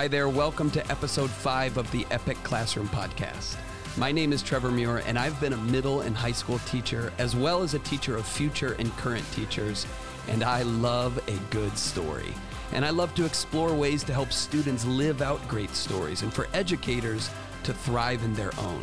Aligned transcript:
Hi 0.00 0.08
there, 0.08 0.30
welcome 0.30 0.70
to 0.70 0.90
episode 0.90 1.28
five 1.28 1.76
of 1.76 1.90
the 1.90 2.06
Epic 2.10 2.42
Classroom 2.42 2.88
Podcast. 2.88 3.58
My 3.98 4.10
name 4.10 4.32
is 4.32 4.42
Trevor 4.42 4.70
Muir, 4.70 5.02
and 5.06 5.18
I've 5.18 5.38
been 5.42 5.52
a 5.52 5.58
middle 5.58 6.00
and 6.00 6.16
high 6.16 6.32
school 6.32 6.58
teacher, 6.60 7.12
as 7.18 7.36
well 7.36 7.62
as 7.62 7.74
a 7.74 7.80
teacher 7.80 8.16
of 8.16 8.24
future 8.24 8.76
and 8.78 8.90
current 8.96 9.30
teachers, 9.32 9.86
and 10.28 10.42
I 10.42 10.62
love 10.62 11.18
a 11.28 11.36
good 11.50 11.76
story. 11.76 12.32
And 12.72 12.82
I 12.82 12.88
love 12.88 13.14
to 13.16 13.26
explore 13.26 13.74
ways 13.74 14.02
to 14.04 14.14
help 14.14 14.32
students 14.32 14.86
live 14.86 15.20
out 15.20 15.46
great 15.48 15.74
stories 15.76 16.22
and 16.22 16.32
for 16.32 16.48
educators 16.54 17.28
to 17.64 17.74
thrive 17.74 18.24
in 18.24 18.32
their 18.32 18.58
own. 18.58 18.82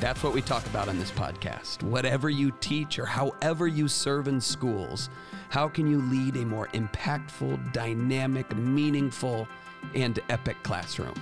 That's 0.00 0.22
what 0.22 0.32
we 0.32 0.40
talk 0.40 0.64
about 0.64 0.88
on 0.88 0.98
this 0.98 1.10
podcast. 1.10 1.82
Whatever 1.82 2.30
you 2.30 2.50
teach 2.60 2.98
or 2.98 3.04
however 3.04 3.66
you 3.66 3.86
serve 3.86 4.28
in 4.28 4.40
schools, 4.40 5.10
how 5.50 5.68
can 5.68 5.86
you 5.86 6.00
lead 6.00 6.36
a 6.36 6.46
more 6.46 6.68
impactful, 6.68 7.74
dynamic, 7.74 8.56
meaningful, 8.56 9.46
and 9.94 10.20
epic 10.28 10.56
classroom? 10.62 11.14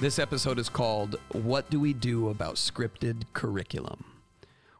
This 0.00 0.18
episode 0.18 0.58
is 0.58 0.68
called 0.68 1.16
What 1.32 1.70
Do 1.70 1.80
We 1.80 1.94
Do 1.94 2.28
About 2.28 2.56
Scripted 2.56 3.22
Curriculum? 3.32 4.04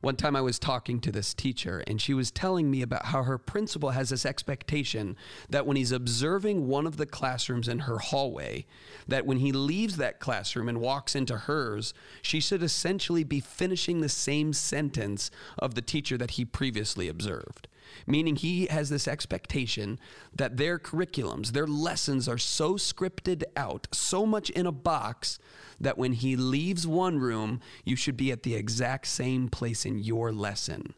One 0.04 0.16
time 0.16 0.36
I 0.36 0.42
was 0.42 0.58
talking 0.58 1.00
to 1.00 1.10
this 1.10 1.32
teacher, 1.32 1.82
and 1.86 1.98
she 1.98 2.12
was 2.12 2.30
telling 2.30 2.70
me 2.70 2.82
about 2.82 3.06
how 3.06 3.22
her 3.22 3.38
principal 3.38 3.92
has 3.92 4.10
this 4.10 4.26
expectation 4.26 5.16
that 5.48 5.66
when 5.66 5.78
he's 5.78 5.92
observing 5.92 6.68
one 6.68 6.86
of 6.86 6.98
the 6.98 7.06
classrooms 7.06 7.68
in 7.68 7.78
her 7.78 7.98
hallway, 7.98 8.66
that 9.08 9.24
when 9.24 9.38
he 9.38 9.50
leaves 9.50 9.96
that 9.96 10.20
classroom 10.20 10.68
and 10.68 10.78
walks 10.78 11.14
into 11.14 11.38
hers, 11.38 11.94
she 12.20 12.38
should 12.38 12.62
essentially 12.62 13.24
be 13.24 13.40
finishing 13.40 14.02
the 14.02 14.10
same 14.10 14.52
sentence 14.52 15.30
of 15.58 15.74
the 15.74 15.80
teacher 15.80 16.18
that 16.18 16.32
he 16.32 16.44
previously 16.44 17.08
observed 17.08 17.66
meaning 18.06 18.36
he 18.36 18.66
has 18.66 18.90
this 18.90 19.08
expectation 19.08 19.98
that 20.34 20.56
their 20.56 20.78
curriculums, 20.78 21.52
their 21.52 21.66
lessons 21.66 22.28
are 22.28 22.38
so 22.38 22.74
scripted 22.74 23.44
out, 23.56 23.88
so 23.92 24.26
much 24.26 24.50
in 24.50 24.66
a 24.66 24.72
box, 24.72 25.38
that 25.80 25.98
when 25.98 26.12
he 26.12 26.36
leaves 26.36 26.86
one 26.86 27.18
room, 27.18 27.60
you 27.84 27.96
should 27.96 28.16
be 28.16 28.30
at 28.30 28.42
the 28.42 28.54
exact 28.54 29.06
same 29.06 29.48
place 29.48 29.84
in 29.84 29.98
your 29.98 30.32
lesson. 30.32 30.94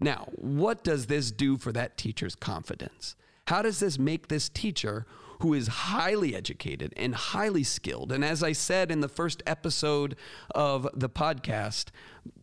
Now, 0.00 0.28
what 0.36 0.84
does 0.84 1.06
this 1.06 1.30
do 1.30 1.56
for 1.56 1.72
that 1.72 1.96
teacher's 1.96 2.34
confidence? 2.34 3.16
How 3.46 3.62
does 3.62 3.80
this 3.80 3.98
make 3.98 4.28
this 4.28 4.48
teacher, 4.48 5.06
who 5.40 5.54
is 5.54 5.68
highly 5.68 6.34
educated 6.34 6.92
and 6.96 7.14
highly 7.14 7.62
skilled, 7.62 8.12
and 8.12 8.24
as 8.24 8.42
I 8.42 8.52
said 8.52 8.90
in 8.90 9.00
the 9.00 9.08
first 9.08 9.42
episode 9.46 10.16
of 10.54 10.88
the 10.94 11.08
podcast, 11.08 11.86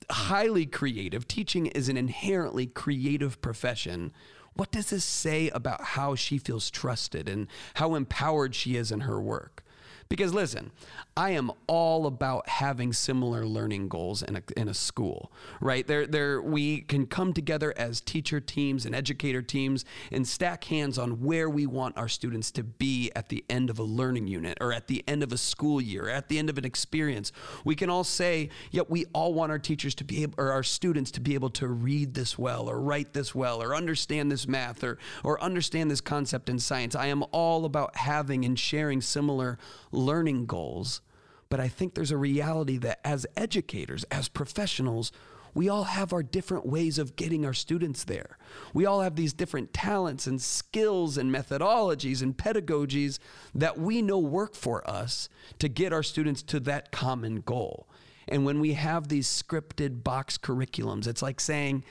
highly 0.09 0.65
creative? 0.65 1.27
Teaching 1.27 1.67
is 1.67 1.89
an 1.89 1.97
inherently 1.97 2.67
creative 2.67 3.41
profession. 3.41 4.13
What 4.53 4.71
does 4.71 4.89
this 4.89 5.03
say 5.03 5.49
about 5.49 5.83
how 5.83 6.15
she 6.15 6.37
feels 6.37 6.71
trusted 6.71 7.27
and 7.27 7.47
how 7.75 7.95
empowered 7.95 8.55
she 8.55 8.77
is 8.77 8.91
in 8.91 9.01
her 9.01 9.21
work? 9.21 9.63
Because 10.07 10.33
listen, 10.33 10.71
I 11.17 11.29
am 11.29 11.49
all 11.67 12.07
about 12.07 12.49
having 12.49 12.91
similar 12.91 13.45
learning 13.45 13.87
goals 13.87 14.21
in 14.21 14.35
a, 14.35 14.43
in 14.57 14.67
a 14.67 14.73
school, 14.73 15.31
right? 15.61 15.87
There, 15.87 16.05
there, 16.05 16.41
we 16.41 16.81
can 16.81 17.05
come 17.05 17.31
together 17.31 17.73
as 17.77 18.01
teacher 18.01 18.41
teams 18.41 18.85
and 18.85 18.93
educator 18.93 19.41
teams 19.41 19.85
and 20.11 20.27
stack 20.27 20.65
hands 20.65 20.97
on 20.97 21.23
where 21.23 21.49
we 21.49 21.67
want 21.67 21.97
our 21.97 22.09
students 22.09 22.51
to 22.51 22.63
be 22.63 23.13
at 23.15 23.29
the 23.29 23.45
end 23.49 23.69
of 23.69 23.79
a 23.79 23.83
learning 23.83 24.27
unit 24.27 24.57
or 24.59 24.73
at 24.73 24.87
the 24.87 25.05
end 25.07 25.23
of 25.23 25.31
a 25.31 25.37
school 25.37 25.79
year, 25.79 26.07
or 26.07 26.09
at 26.09 26.27
the 26.27 26.37
end 26.37 26.49
of 26.49 26.57
an 26.57 26.65
experience. 26.65 27.31
We 27.63 27.75
can 27.75 27.89
all 27.89 28.03
say, 28.03 28.49
yep, 28.71 28.89
we 28.89 29.05
all 29.13 29.33
want 29.33 29.53
our 29.53 29.59
teachers 29.59 29.95
to 29.95 30.03
be 30.03 30.23
able, 30.23 30.33
or 30.37 30.51
our 30.51 30.63
students 30.63 31.11
to 31.11 31.21
be 31.21 31.33
able 31.33 31.51
to 31.51 31.69
read 31.69 32.13
this 32.13 32.37
well 32.37 32.69
or 32.69 32.81
write 32.81 33.13
this 33.13 33.33
well 33.33 33.63
or 33.63 33.73
understand 33.73 34.29
this 34.29 34.49
math 34.49 34.83
or, 34.83 34.97
or 35.23 35.41
understand 35.41 35.89
this 35.89 36.01
concept 36.01 36.49
in 36.49 36.59
science. 36.59 36.93
I 36.93 37.05
am 37.05 37.23
all 37.31 37.63
about 37.63 37.95
having 37.95 38.43
and 38.43 38.59
sharing 38.59 38.99
similar 38.99 39.57
learning 39.93 40.47
goals. 40.47 40.99
But 41.49 41.59
I 41.59 41.67
think 41.67 41.93
there's 41.93 42.11
a 42.11 42.17
reality 42.17 42.77
that 42.79 42.99
as 43.03 43.25
educators, 43.35 44.03
as 44.05 44.27
professionals, 44.27 45.11
we 45.53 45.69
all 45.69 45.85
have 45.85 46.11
our 46.11 46.21
different 46.21 46.65
ways 46.65 46.99
of 46.99 47.15
getting 47.15 47.45
our 47.45 47.53
students 47.53 48.03
there. 48.03 48.37
We 48.73 48.85
all 48.85 49.01
have 49.01 49.15
these 49.15 49.33
different 49.33 49.73
talents 49.73 50.27
and 50.27 50.41
skills 50.41 51.17
and 51.17 51.33
methodologies 51.33 52.21
and 52.21 52.35
pedagogies 52.35 53.19
that 53.55 53.79
we 53.79 54.01
know 54.01 54.19
work 54.19 54.53
for 54.53 54.87
us 54.89 55.29
to 55.59 55.69
get 55.69 55.93
our 55.93 56.03
students 56.03 56.43
to 56.43 56.59
that 56.61 56.91
common 56.91 57.41
goal. 57.41 57.87
And 58.27 58.43
when 58.43 58.59
we 58.59 58.73
have 58.73 59.07
these 59.07 59.27
scripted 59.27 60.03
box 60.03 60.37
curriculums, 60.37 61.07
it's 61.07 61.21
like 61.21 61.39
saying, 61.39 61.85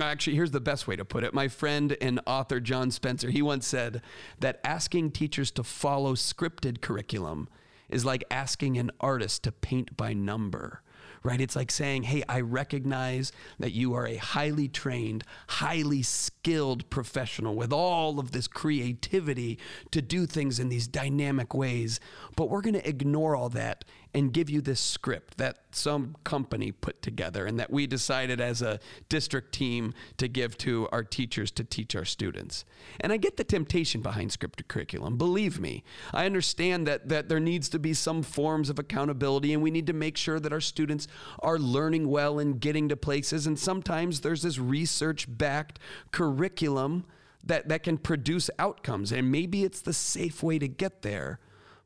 actually, 0.00 0.36
here's 0.36 0.50
the 0.50 0.60
best 0.60 0.86
way 0.86 0.96
to 0.96 1.04
put 1.04 1.24
it. 1.24 1.32
My 1.32 1.48
friend 1.48 1.96
and 2.00 2.20
author 2.26 2.60
John 2.60 2.90
Spencer, 2.90 3.30
he 3.30 3.40
once 3.40 3.66
said 3.66 4.02
that 4.40 4.60
asking 4.64 5.12
teachers 5.12 5.50
to 5.52 5.62
follow 5.62 6.14
scripted 6.14 6.80
curriculum 6.80 7.48
is 7.90 8.04
like 8.04 8.24
asking 8.30 8.78
an 8.78 8.90
artist 9.00 9.42
to 9.44 9.52
paint 9.52 9.96
by 9.96 10.12
number 10.12 10.82
right? 11.22 11.40
It's 11.40 11.56
like 11.56 11.70
saying, 11.70 12.04
hey, 12.04 12.22
I 12.28 12.40
recognize 12.40 13.32
that 13.58 13.72
you 13.72 13.94
are 13.94 14.06
a 14.06 14.16
highly 14.16 14.68
trained, 14.68 15.24
highly 15.48 16.02
skilled 16.02 16.88
professional 16.88 17.54
with 17.54 17.72
all 17.72 18.18
of 18.18 18.32
this 18.32 18.48
creativity 18.48 19.58
to 19.90 20.00
do 20.00 20.26
things 20.26 20.58
in 20.58 20.68
these 20.68 20.88
dynamic 20.88 21.52
ways, 21.52 22.00
but 22.36 22.48
we're 22.48 22.62
going 22.62 22.74
to 22.74 22.88
ignore 22.88 23.36
all 23.36 23.50
that 23.50 23.84
and 24.12 24.32
give 24.32 24.50
you 24.50 24.60
this 24.60 24.80
script 24.80 25.36
that 25.38 25.58
some 25.70 26.16
company 26.24 26.72
put 26.72 27.00
together 27.00 27.46
and 27.46 27.60
that 27.60 27.70
we 27.70 27.86
decided 27.86 28.40
as 28.40 28.60
a 28.60 28.80
district 29.08 29.52
team 29.52 29.94
to 30.16 30.26
give 30.26 30.58
to 30.58 30.88
our 30.90 31.04
teachers 31.04 31.50
to 31.52 31.64
teach 31.64 31.94
our 31.94 32.04
students. 32.04 32.64
And 33.00 33.12
I 33.12 33.16
get 33.16 33.36
the 33.36 33.44
temptation 33.44 34.00
behind 34.00 34.30
scripted 34.30 34.66
curriculum. 34.68 35.16
Believe 35.16 35.60
me, 35.60 35.84
I 36.12 36.26
understand 36.26 36.86
that, 36.86 37.08
that 37.08 37.28
there 37.28 37.40
needs 37.40 37.68
to 37.70 37.78
be 37.78 37.94
some 37.94 38.22
forms 38.22 38.68
of 38.68 38.78
accountability 38.78 39.52
and 39.52 39.62
we 39.62 39.70
need 39.70 39.86
to 39.86 39.92
make 39.92 40.16
sure 40.16 40.40
that 40.40 40.52
our 40.52 40.60
students 40.60 41.06
are 41.38 41.58
learning 41.58 42.08
well 42.08 42.38
and 42.38 42.60
getting 42.60 42.88
to 42.88 42.96
places. 42.96 43.46
And 43.46 43.58
sometimes 43.58 44.20
there's 44.20 44.42
this 44.42 44.58
research 44.58 45.26
backed 45.28 45.78
curriculum 46.10 47.04
that, 47.44 47.68
that 47.68 47.82
can 47.84 47.96
produce 47.96 48.50
outcomes. 48.58 49.12
And 49.12 49.30
maybe 49.30 49.64
it's 49.64 49.80
the 49.80 49.92
safe 49.92 50.42
way 50.42 50.58
to 50.58 50.68
get 50.68 51.02
there. 51.02 51.38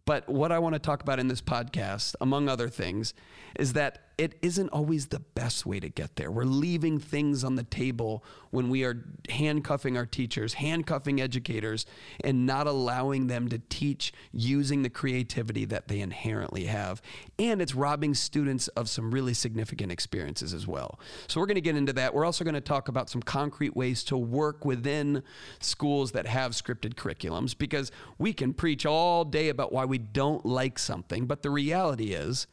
But 0.07 0.29
what 0.29 0.53
I 0.53 0.59
want 0.59 0.75
to 0.75 0.79
talk 0.79 1.03
about 1.03 1.19
in 1.19 1.29
this 1.29 1.41
podcast, 1.41 2.15
among 2.21 2.49
other 2.49 2.69
things, 2.69 3.15
is 3.59 3.73
that 3.73 4.04
it 4.17 4.39
isn't 4.43 4.69
always 4.69 5.07
the 5.07 5.19
best 5.19 5.67
way 5.67 5.81
to 5.81 5.89
get 5.89 6.17
there. 6.17 6.31
We're 6.31 6.45
leaving 6.45 6.99
things 6.99 7.43
on 7.43 7.57
the 7.57 7.65
table 7.65 8.25
when 8.51 8.69
we 8.69 8.85
are 8.85 9.05
handcuffing 9.29 9.97
our 9.97 10.07
teachers, 10.07 10.55
handcuffing 10.55 11.21
educators, 11.21 11.87
and 12.23 12.47
not 12.47 12.67
allowing 12.67 13.27
them 13.27 13.49
to 13.49 13.59
teach 13.69 14.13
using 14.33 14.83
the 14.83 14.91
creativity 14.91 15.65
that 15.65 15.89
they 15.89 16.01
inherently 16.01 16.65
have. 16.67 17.03
And 17.39 17.61
it's 17.61 17.75
robbing 17.75 18.15
students 18.15 18.69
of 18.69 18.89
some 18.89 19.11
really 19.11 19.35
significant 19.35 19.91
experiences 19.91 20.55
as 20.55 20.67
well. 20.67 21.01
So 21.27 21.41
we're 21.41 21.47
going 21.47 21.57
to 21.57 21.61
get 21.61 21.77
into 21.77 21.93
that. 21.95 22.15
We're 22.15 22.25
also 22.25 22.45
going 22.45 22.55
to 22.55 22.61
talk 22.61 22.89
about 22.89 23.11
some 23.11 23.23
concrete 23.23 23.75
ways 23.75 24.05
to 24.05 24.17
work 24.17 24.65
within 24.65 25.25
schools 25.59 26.13
that 26.13 26.27
have 26.29 26.53
scripted 26.53 26.95
curriculums 26.95 27.57
because 27.59 27.91
we 28.19 28.33
can 28.33 28.55
preach 28.55 28.87
all 28.87 29.25
day 29.25 29.49
about 29.49 29.73
why 29.73 29.85
we 29.85 29.99
don't 29.99 30.47
like 30.47 30.79
something, 30.79 31.27
but 31.27 31.43
the 31.43 31.51
reality 31.51 32.13
is 32.13 32.47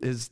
is 0.00 0.30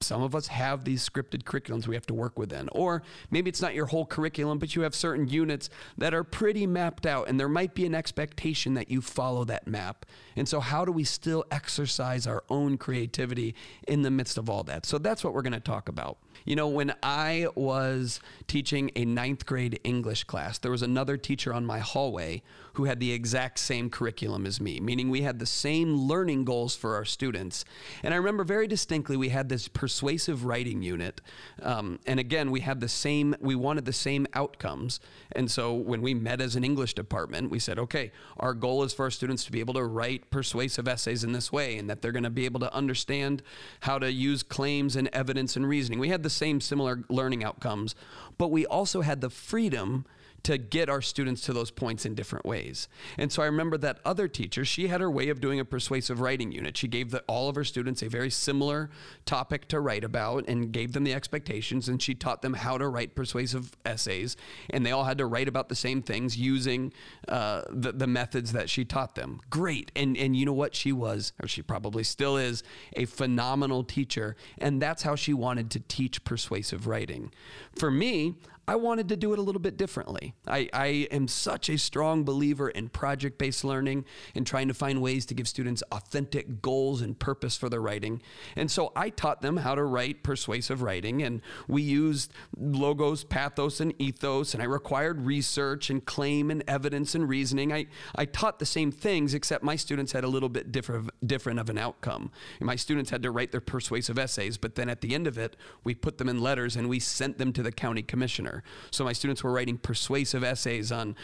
some 0.00 0.22
of 0.22 0.34
us 0.34 0.46
have 0.46 0.84
these 0.84 1.06
scripted 1.08 1.42
curriculums 1.42 1.88
we 1.88 1.96
have 1.96 2.06
to 2.06 2.14
work 2.14 2.38
within. 2.38 2.68
Or 2.70 3.02
maybe 3.30 3.48
it's 3.48 3.60
not 3.60 3.74
your 3.74 3.86
whole 3.86 4.06
curriculum, 4.06 4.58
but 4.58 4.76
you 4.76 4.82
have 4.82 4.94
certain 4.94 5.28
units 5.28 5.70
that 5.96 6.14
are 6.14 6.22
pretty 6.22 6.66
mapped 6.66 7.04
out, 7.04 7.28
and 7.28 7.38
there 7.38 7.48
might 7.48 7.74
be 7.74 7.84
an 7.84 7.94
expectation 7.94 8.74
that 8.74 8.90
you 8.90 9.00
follow 9.00 9.44
that 9.44 9.66
map. 9.66 10.06
And 10.36 10.48
so, 10.48 10.60
how 10.60 10.84
do 10.84 10.92
we 10.92 11.04
still 11.04 11.44
exercise 11.50 12.26
our 12.26 12.44
own 12.48 12.78
creativity 12.78 13.54
in 13.88 14.02
the 14.02 14.10
midst 14.10 14.38
of 14.38 14.48
all 14.48 14.62
that? 14.64 14.86
So, 14.86 14.98
that's 14.98 15.24
what 15.24 15.34
we're 15.34 15.42
going 15.42 15.52
to 15.52 15.60
talk 15.60 15.88
about. 15.88 16.18
You 16.44 16.56
know, 16.56 16.68
when 16.68 16.94
I 17.02 17.46
was 17.54 18.20
teaching 18.46 18.90
a 18.96 19.04
ninth 19.04 19.46
grade 19.46 19.80
English 19.84 20.24
class, 20.24 20.58
there 20.58 20.70
was 20.70 20.82
another 20.82 21.16
teacher 21.16 21.52
on 21.52 21.64
my 21.66 21.78
hallway 21.78 22.42
who 22.74 22.84
had 22.84 23.00
the 23.00 23.10
exact 23.10 23.58
same 23.58 23.90
curriculum 23.90 24.46
as 24.46 24.60
me, 24.60 24.78
meaning 24.78 25.10
we 25.10 25.22
had 25.22 25.40
the 25.40 25.46
same 25.46 25.96
learning 25.96 26.44
goals 26.44 26.76
for 26.76 26.94
our 26.94 27.04
students. 27.04 27.64
And 28.04 28.14
I 28.14 28.16
remember 28.16 28.44
very 28.44 28.68
distinctly 28.68 29.16
we 29.16 29.30
had 29.30 29.48
this 29.48 29.66
persuasive 29.66 30.44
writing 30.44 30.80
unit. 30.80 31.20
Um, 31.60 31.98
and 32.06 32.20
again, 32.20 32.52
we 32.52 32.60
had 32.60 32.78
the 32.78 32.88
same, 32.88 33.34
we 33.40 33.56
wanted 33.56 33.84
the 33.84 33.92
same 33.92 34.28
outcomes. 34.32 35.00
And 35.32 35.50
so 35.50 35.74
when 35.74 36.02
we 36.02 36.14
met 36.14 36.40
as 36.40 36.54
an 36.54 36.62
English 36.62 36.94
department, 36.94 37.50
we 37.50 37.58
said, 37.58 37.80
okay, 37.80 38.12
our 38.36 38.54
goal 38.54 38.84
is 38.84 38.92
for 38.92 39.06
our 39.06 39.10
students 39.10 39.44
to 39.46 39.52
be 39.52 39.58
able 39.58 39.74
to 39.74 39.84
write 39.84 40.30
persuasive 40.30 40.86
essays 40.86 41.24
in 41.24 41.32
this 41.32 41.50
way 41.50 41.78
and 41.78 41.90
that 41.90 42.00
they're 42.00 42.12
going 42.12 42.22
to 42.22 42.30
be 42.30 42.44
able 42.44 42.60
to 42.60 42.72
understand 42.72 43.42
how 43.80 43.98
to 43.98 44.12
use 44.12 44.44
claims 44.44 44.94
and 44.94 45.08
evidence 45.12 45.56
and 45.56 45.68
reasoning. 45.68 45.98
We 45.98 46.10
had 46.10 46.22
the 46.22 46.27
same 46.30 46.60
similar 46.60 47.02
learning 47.08 47.44
outcomes, 47.44 47.94
but 48.36 48.48
we 48.48 48.66
also 48.66 49.00
had 49.00 49.20
the 49.20 49.30
freedom 49.30 50.04
to 50.44 50.56
get 50.58 50.88
our 50.88 51.02
students 51.02 51.42
to 51.42 51.52
those 51.52 51.70
points 51.70 52.06
in 52.06 52.14
different 52.14 52.46
ways. 52.46 52.88
And 53.16 53.30
so 53.32 53.42
I 53.42 53.46
remember 53.46 53.76
that 53.78 53.98
other 54.04 54.28
teacher, 54.28 54.64
she 54.64 54.88
had 54.88 55.00
her 55.00 55.10
way 55.10 55.28
of 55.28 55.40
doing 55.40 55.60
a 55.60 55.64
persuasive 55.64 56.20
writing 56.20 56.52
unit. 56.52 56.76
She 56.76 56.88
gave 56.88 57.10
the, 57.10 57.22
all 57.26 57.48
of 57.48 57.56
her 57.56 57.64
students 57.64 58.02
a 58.02 58.08
very 58.08 58.30
similar 58.30 58.90
topic 59.24 59.68
to 59.68 59.80
write 59.80 60.04
about 60.04 60.48
and 60.48 60.72
gave 60.72 60.92
them 60.92 61.04
the 61.04 61.12
expectations, 61.12 61.88
and 61.88 62.00
she 62.00 62.14
taught 62.14 62.42
them 62.42 62.54
how 62.54 62.78
to 62.78 62.88
write 62.88 63.14
persuasive 63.14 63.76
essays. 63.84 64.36
And 64.70 64.86
they 64.86 64.92
all 64.92 65.04
had 65.04 65.18
to 65.18 65.26
write 65.26 65.48
about 65.48 65.68
the 65.68 65.74
same 65.74 66.02
things 66.02 66.36
using 66.36 66.92
uh, 67.26 67.62
the, 67.70 67.92
the 67.92 68.06
methods 68.06 68.52
that 68.52 68.70
she 68.70 68.84
taught 68.84 69.14
them. 69.14 69.40
Great. 69.50 69.90
And, 69.96 70.16
and 70.16 70.36
you 70.36 70.46
know 70.46 70.52
what? 70.52 70.74
She 70.74 70.92
was, 70.92 71.32
or 71.42 71.48
she 71.48 71.62
probably 71.62 72.04
still 72.04 72.36
is, 72.36 72.62
a 72.94 73.04
phenomenal 73.04 73.84
teacher. 73.84 74.36
And 74.58 74.80
that's 74.80 75.02
how 75.02 75.14
she 75.14 75.34
wanted 75.34 75.70
to 75.72 75.80
teach 75.80 76.24
persuasive 76.24 76.86
writing. 76.86 77.32
For 77.76 77.90
me, 77.90 78.34
I 78.68 78.76
wanted 78.76 79.08
to 79.08 79.16
do 79.16 79.32
it 79.32 79.38
a 79.38 79.42
little 79.42 79.62
bit 79.62 79.78
differently. 79.78 80.34
I, 80.46 80.68
I 80.74 80.86
am 81.10 81.26
such 81.26 81.70
a 81.70 81.78
strong 81.78 82.24
believer 82.24 82.68
in 82.68 82.90
project 82.90 83.38
based 83.38 83.64
learning 83.64 84.04
and 84.34 84.46
trying 84.46 84.68
to 84.68 84.74
find 84.74 85.00
ways 85.00 85.24
to 85.26 85.34
give 85.34 85.48
students 85.48 85.82
authentic 85.90 86.60
goals 86.60 87.00
and 87.00 87.18
purpose 87.18 87.56
for 87.56 87.70
their 87.70 87.80
writing. 87.80 88.20
And 88.56 88.70
so 88.70 88.92
I 88.94 89.08
taught 89.08 89.40
them 89.40 89.56
how 89.56 89.74
to 89.74 89.82
write 89.82 90.22
persuasive 90.22 90.82
writing, 90.82 91.22
and 91.22 91.40
we 91.66 91.80
used 91.80 92.30
logos, 92.58 93.24
pathos, 93.24 93.80
and 93.80 93.94
ethos, 93.98 94.52
and 94.52 94.62
I 94.62 94.66
required 94.66 95.22
research 95.22 95.88
and 95.88 96.04
claim 96.04 96.50
and 96.50 96.62
evidence 96.68 97.14
and 97.14 97.26
reasoning. 97.26 97.72
I, 97.72 97.86
I 98.16 98.26
taught 98.26 98.58
the 98.58 98.66
same 98.66 98.92
things, 98.92 99.32
except 99.32 99.64
my 99.64 99.76
students 99.76 100.12
had 100.12 100.24
a 100.24 100.28
little 100.28 100.50
bit 100.50 100.72
different, 100.72 101.08
different 101.26 101.58
of 101.58 101.70
an 101.70 101.78
outcome. 101.78 102.30
My 102.60 102.76
students 102.76 103.08
had 103.08 103.22
to 103.22 103.30
write 103.30 103.50
their 103.50 103.62
persuasive 103.62 104.18
essays, 104.18 104.58
but 104.58 104.74
then 104.74 104.90
at 104.90 105.00
the 105.00 105.14
end 105.14 105.26
of 105.26 105.38
it, 105.38 105.56
we 105.84 105.94
put 105.94 106.18
them 106.18 106.28
in 106.28 106.42
letters 106.42 106.76
and 106.76 106.86
we 106.86 107.00
sent 107.00 107.38
them 107.38 107.54
to 107.54 107.62
the 107.62 107.72
county 107.72 108.02
commissioner. 108.02 108.57
So 108.90 109.04
my 109.04 109.12
students 109.12 109.42
were 109.42 109.52
writing 109.52 109.78
persuasive 109.78 110.44
essays 110.44 110.92
on 110.92 111.16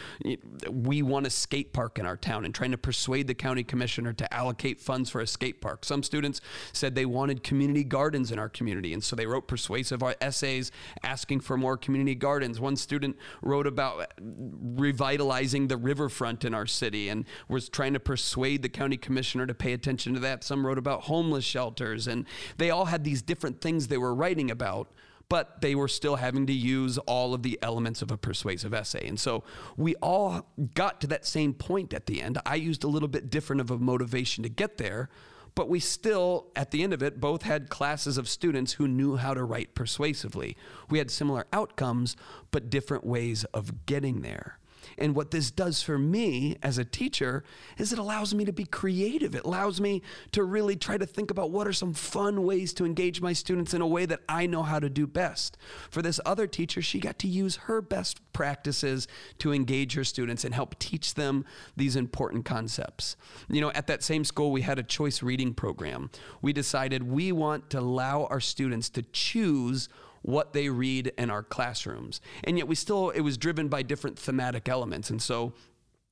we 0.71 1.03
want 1.03 1.27
a 1.27 1.31
skate 1.31 1.73
park 1.73 1.99
in 1.99 2.07
our 2.07 2.17
town 2.17 2.45
and 2.45 2.55
trying 2.55 2.71
to 2.71 2.79
persuade 2.79 3.27
the 3.27 3.35
county 3.35 3.65
commissioner 3.65 4.13
to 4.13 4.35
allocate 4.35 4.81
funds 4.81 5.11
for 5.11 5.21
a 5.21 5.27
skate 5.27 5.61
park. 5.61 5.85
Some 5.85 6.03
students 6.03 6.41
said 6.73 6.95
they 6.95 7.07
wanted 7.07 7.43
community 7.43 7.85
gardens 7.85 8.31
in 8.31 8.39
our 8.39 8.49
community, 8.49 8.93
and 8.93 9.03
so 9.03 9.17
they 9.17 9.27
wrote 9.27 9.49
persuasive 9.49 10.03
uh, 10.03 10.15
essays 10.21 10.71
asking 11.03 11.41
for 11.41 11.57
more 11.57 11.77
community 11.77 12.15
gardens. 12.15 12.61
One 12.61 12.77
student 12.77 13.17
wrote 13.43 13.67
about 13.67 14.01
uh, 14.01 14.07
revitalizing 14.21 15.69
the 15.69 15.77
riverfront 15.77 16.45
in 16.45 16.55
our 16.55 16.67
city 16.67 17.09
and 17.09 17.25
was 17.49 17.69
trying 17.69 17.93
to 17.95 18.01
persuade 18.01 18.63
the 18.63 18.69
county 18.69 18.97
commissioner 18.97 19.47
to 19.47 19.55
pay 19.55 19.73
attention 19.73 20.15
to 20.15 20.21
that. 20.21 20.45
Some 20.45 20.67
wrote 20.67 20.79
about 20.79 21.03
homeless 21.03 21.45
shelters, 21.45 22.07
and 22.07 22.27
they 22.59 22.71
all 22.71 22.87
had 22.87 23.05
these 23.05 23.23
different 23.23 23.61
things 23.61 23.89
they 23.89 23.99
were 23.99 24.15
writing 24.15 24.51
about 24.51 24.91
but 25.29 25.61
they 25.61 25.75
were 25.75 25.89
still 25.89 26.17
having 26.17 26.47
to 26.47 26.53
use 26.53 26.99
all 26.99 27.35
of 27.35 27.43
the 27.43 27.59
elements 27.63 28.03
of 28.03 28.11
a 28.11 28.17
persuasive 28.17 28.75
essay. 28.75 29.07
And 29.07 29.19
so 29.19 29.45
we 29.77 29.95
all 29.97 30.47
got 30.75 31.01
to 31.01 31.07
that 31.09 31.27
same 31.27 31.55
point 31.55 31.95
at 31.95 32.07
the 32.07 32.23
end. 32.23 32.39
I 32.45 32.57
used 32.57 32.85
a 32.85 32.89
little 32.89 33.09
bit 33.09 33.31
different 33.31 33.61
of 33.61 33.71
a 33.71 33.79
motivation 33.79 34.43
to 34.43 34.49
get 34.49 34.79
there, 34.79 35.09
but 35.55 35.69
we 35.69 35.81
still, 35.81 36.49
at 36.57 36.73
the 36.73 36.83
end 36.83 36.93
of 36.93 37.03
it, 37.03 37.21
both 37.21 37.43
had 37.43 37.69
classes 37.69 38.19
of 38.19 38.29
students 38.29 38.75
who 38.75 38.89
knew 38.89 39.17
how 39.17 39.35
to 39.35 39.45
write 39.45 39.75
persuasively. 39.75 40.57
We 40.91 40.99
had 40.99 41.11
similar 41.11 41.47
outcomes, 41.53 42.17
but 42.51 42.71
different 42.71 43.05
ways 43.05 43.45
of 43.55 43.87
getting 43.87 44.23
there. 44.23 44.59
And 44.99 45.15
what 45.15 45.31
this 45.31 45.51
does 45.51 45.83
for 45.83 45.99
me 45.99 46.57
as 46.63 46.79
a 46.79 46.85
teacher 46.85 47.45
is 47.79 47.93
it 47.93 47.99
allows 47.99 48.35
me 48.35 48.45
to 48.45 48.53
be 48.53 48.65
creative. 48.65 49.35
It 49.35 49.45
allows 49.45 49.81
me 49.81 50.03
to 50.33 50.45
really 50.45 50.77
try 50.77 50.99
to 50.99 51.07
think 51.07 51.31
about 51.31 51.51
what 51.51 51.67
are 51.67 51.73
some 51.73 51.95
fun 51.95 52.45
ways 52.45 52.73
to 52.75 52.85
engage 52.85 53.21
my 53.21 53.33
students 53.33 53.75
in 53.75 53.81
a 53.81 53.87
way 53.87 54.07
that 54.07 54.21
I 54.29 54.47
know 54.47 54.63
how 54.63 54.81
to 54.81 54.89
do 54.89 55.07
best. 55.07 55.57
For 55.91 56.03
this 56.03 56.21
other 56.25 56.47
teacher, 56.47 56.83
she 56.83 57.01
got 57.01 57.19
to 57.21 57.29
use 57.29 57.57
her 57.57 57.81
best 57.81 58.21
practices 58.33 59.09
to 59.39 59.53
engage 59.53 59.95
her 59.95 60.05
students 60.05 60.45
and 60.45 60.55
help 60.55 60.79
teach 60.79 61.15
them 61.15 61.45
these 61.77 61.97
important 61.97 62.45
concepts. 62.45 63.17
You 63.49 63.61
know, 63.61 63.73
at 63.73 63.87
that 63.87 64.03
same 64.03 64.25
school, 64.25 64.53
we 64.53 64.63
had 64.63 64.79
a 64.79 64.83
choice 64.83 65.23
reading 65.23 65.55
program. 65.55 66.11
We 66.43 66.53
decided 66.53 67.03
we 67.03 67.33
want 67.33 67.71
to 67.71 67.81
allow 67.81 68.25
our 68.27 68.41
students 68.41 68.89
to 68.91 69.03
choose 69.03 69.89
what 70.25 70.55
they 70.55 70.71
read 70.71 71.13
in 71.19 71.31
our 71.31 71.43
classrooms. 71.43 72.23
And 72.45 72.57
yet 72.57 72.67
we 72.67 72.75
still, 72.75 73.11
it 73.11 73.21
was 73.21 73.37
driven 73.37 73.69
by 73.69 73.83
different 73.83 74.19
thematic 74.19 74.71
elements. 74.71 75.11
And 75.11 75.21
so 75.21 75.53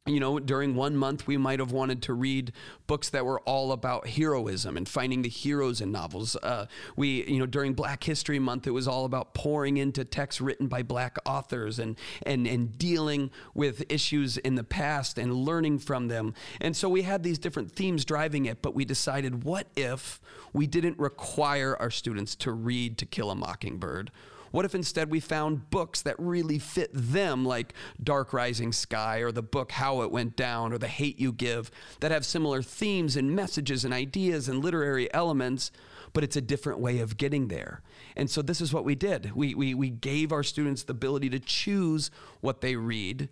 you 0.07 0.19
know, 0.19 0.41
during 0.41 0.75
one 0.75 0.97
month, 0.97 1.29
we 1.29 1.37
might 1.37 1.61
have 1.61 1.71
wanted 1.71 2.03
to 2.03 2.13
read 2.13 2.51
books 2.89 3.11
that 3.11 3.25
were 3.25 3.39
all 3.43 3.71
about 3.71 4.09
heroism 4.09 4.77
and 4.77 4.89
finding 4.89 5.23
the 5.23 5.29
heroes 5.29 5.81
in 5.81 5.93
novels. 5.93 6.35
Uh, 6.43 6.67
we, 6.97 7.23
you 7.25 7.39
know, 7.39 7.47
during 7.47 7.73
Black 7.73 8.03
History 8.03 8.41
Month, 8.41 8.67
it 8.67 8.73
was 8.73 8.89
all 8.89 9.05
about 9.05 9.33
pouring 9.33 9.77
into 9.77 10.05
texts 10.05 10.41
written 10.41 10.67
by 10.67 10.83
Black 10.83 11.19
authors 11.25 11.79
and 11.79 11.97
and 12.27 12.49
and 12.49 12.77
dealing 12.77 13.31
with 13.55 13.85
issues 13.89 14.39
in 14.39 14.57
the 14.57 14.65
past 14.65 15.19
and 15.19 15.33
learning 15.33 15.79
from 15.79 16.09
them. 16.09 16.35
And 16.61 16.77
so 16.77 16.89
we 16.89 17.03
had 17.03 17.23
these 17.23 17.39
different 17.39 17.71
themes 17.71 18.05
driving 18.05 18.47
it. 18.47 18.61
But 18.61 18.75
we 18.75 18.85
decided, 18.85 19.45
what 19.45 19.69
if 19.77 20.21
we 20.53 20.67
didn't 20.67 20.99
require 20.99 21.77
our 21.79 21.91
students 21.91 22.35
to 22.37 22.51
read 22.51 22.99
To 22.99 23.07
Kill 23.07 23.31
a 23.31 23.37
Mockingbird? 23.37 24.11
What 24.53 24.65
if 24.65 24.75
instead 24.75 25.11
we 25.11 25.19
found 25.19 25.71
books 25.71 26.03
that 26.03 26.15
really 26.19 26.59
fit 26.59 26.91
them, 26.93 27.45
like 27.45 27.75
Dark 28.03 28.33
Rising 28.33 28.73
Sky 28.73 29.19
or 29.19 29.33
the 29.33 29.43
book 29.43 29.73
How 29.73 30.03
It 30.03 30.13
Went 30.13 30.37
Down 30.37 30.73
or 30.73 30.79
The 30.79 30.89
Hate 30.89 31.19
You 31.19 31.33
Give, 31.33 31.71
that 32.01 32.13
have 32.13 32.25
similar 32.25 32.63
themes 32.63 33.17
and 33.17 33.35
messages 33.35 33.85
and 33.85 33.93
ideas 33.93 34.49
and 34.49 34.65
literary 34.65 35.13
elements? 35.13 35.73
but 36.13 36.23
it's 36.25 36.37
a 36.37 36.41
different 36.41 36.79
way 36.79 36.99
of 36.99 37.17
getting 37.17 37.49
there. 37.49 37.81
And 38.17 38.31
so 38.31 38.43
this 38.43 38.61
is 38.61 38.73
what 38.73 38.85
we 38.85 38.95
did. 38.95 39.33
We, 39.35 39.55
we, 39.55 39.75
we 39.75 39.91
gave 39.91 40.33
our 40.33 40.43
students 40.43 40.83
the 40.83 40.93
ability 40.93 41.31
to 41.31 41.39
choose 41.39 42.11
what 42.41 42.61
they 42.61 42.77
read 42.77 43.29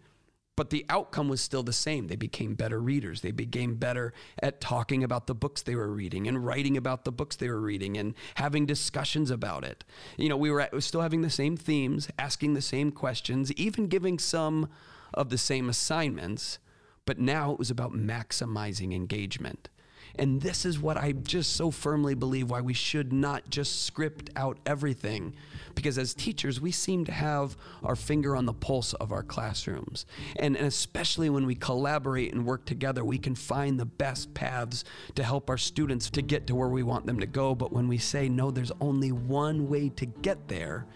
but 0.60 0.68
the 0.68 0.84
outcome 0.90 1.30
was 1.30 1.40
still 1.40 1.62
the 1.62 1.72
same. 1.72 2.08
They 2.08 2.16
became 2.16 2.52
better 2.52 2.82
readers. 2.82 3.22
They 3.22 3.30
became 3.30 3.76
better 3.76 4.12
at 4.42 4.60
talking 4.60 5.02
about 5.02 5.26
the 5.26 5.34
books 5.34 5.62
they 5.62 5.74
were 5.74 5.90
reading 5.90 6.28
and 6.28 6.44
writing 6.44 6.76
about 6.76 7.06
the 7.06 7.10
books 7.10 7.34
they 7.34 7.48
were 7.48 7.62
reading 7.62 7.96
and 7.96 8.12
having 8.34 8.66
discussions 8.66 9.30
about 9.30 9.64
it. 9.64 9.84
You 10.18 10.28
know, 10.28 10.36
we 10.36 10.50
were, 10.50 10.60
at, 10.60 10.82
still 10.82 11.00
having 11.00 11.22
the 11.22 11.30
same 11.30 11.56
themes, 11.56 12.10
asking 12.18 12.52
the 12.52 12.60
same 12.60 12.92
questions, 12.92 13.50
even 13.52 13.86
giving 13.86 14.18
some 14.18 14.68
of 15.14 15.30
the 15.30 15.38
same 15.38 15.70
assignments, 15.70 16.58
but 17.06 17.18
now 17.18 17.52
it 17.52 17.58
was 17.58 17.70
about 17.70 17.94
maximizing 17.94 18.92
engagement. 18.92 19.70
And 20.16 20.40
this 20.40 20.64
is 20.64 20.78
what 20.78 20.96
I 20.96 21.12
just 21.12 21.54
so 21.54 21.70
firmly 21.70 22.14
believe 22.14 22.50
why 22.50 22.60
we 22.60 22.74
should 22.74 23.12
not 23.12 23.48
just 23.48 23.84
script 23.84 24.30
out 24.36 24.58
everything. 24.66 25.34
Because 25.74 25.98
as 25.98 26.14
teachers, 26.14 26.60
we 26.60 26.72
seem 26.72 27.04
to 27.06 27.12
have 27.12 27.56
our 27.82 27.96
finger 27.96 28.36
on 28.36 28.44
the 28.44 28.52
pulse 28.52 28.92
of 28.94 29.12
our 29.12 29.22
classrooms. 29.22 30.04
And, 30.36 30.56
and 30.56 30.66
especially 30.66 31.30
when 31.30 31.46
we 31.46 31.54
collaborate 31.54 32.32
and 32.32 32.44
work 32.44 32.64
together, 32.64 33.04
we 33.04 33.18
can 33.18 33.34
find 33.34 33.78
the 33.78 33.86
best 33.86 34.34
paths 34.34 34.84
to 35.14 35.22
help 35.22 35.48
our 35.48 35.58
students 35.58 36.10
to 36.10 36.22
get 36.22 36.46
to 36.48 36.54
where 36.54 36.68
we 36.68 36.82
want 36.82 37.06
them 37.06 37.20
to 37.20 37.26
go. 37.26 37.54
But 37.54 37.72
when 37.72 37.88
we 37.88 37.98
say, 37.98 38.28
no, 38.28 38.50
there's 38.50 38.72
only 38.80 39.12
one 39.12 39.68
way 39.68 39.88
to 39.90 40.06
get 40.06 40.48
there, 40.48 40.86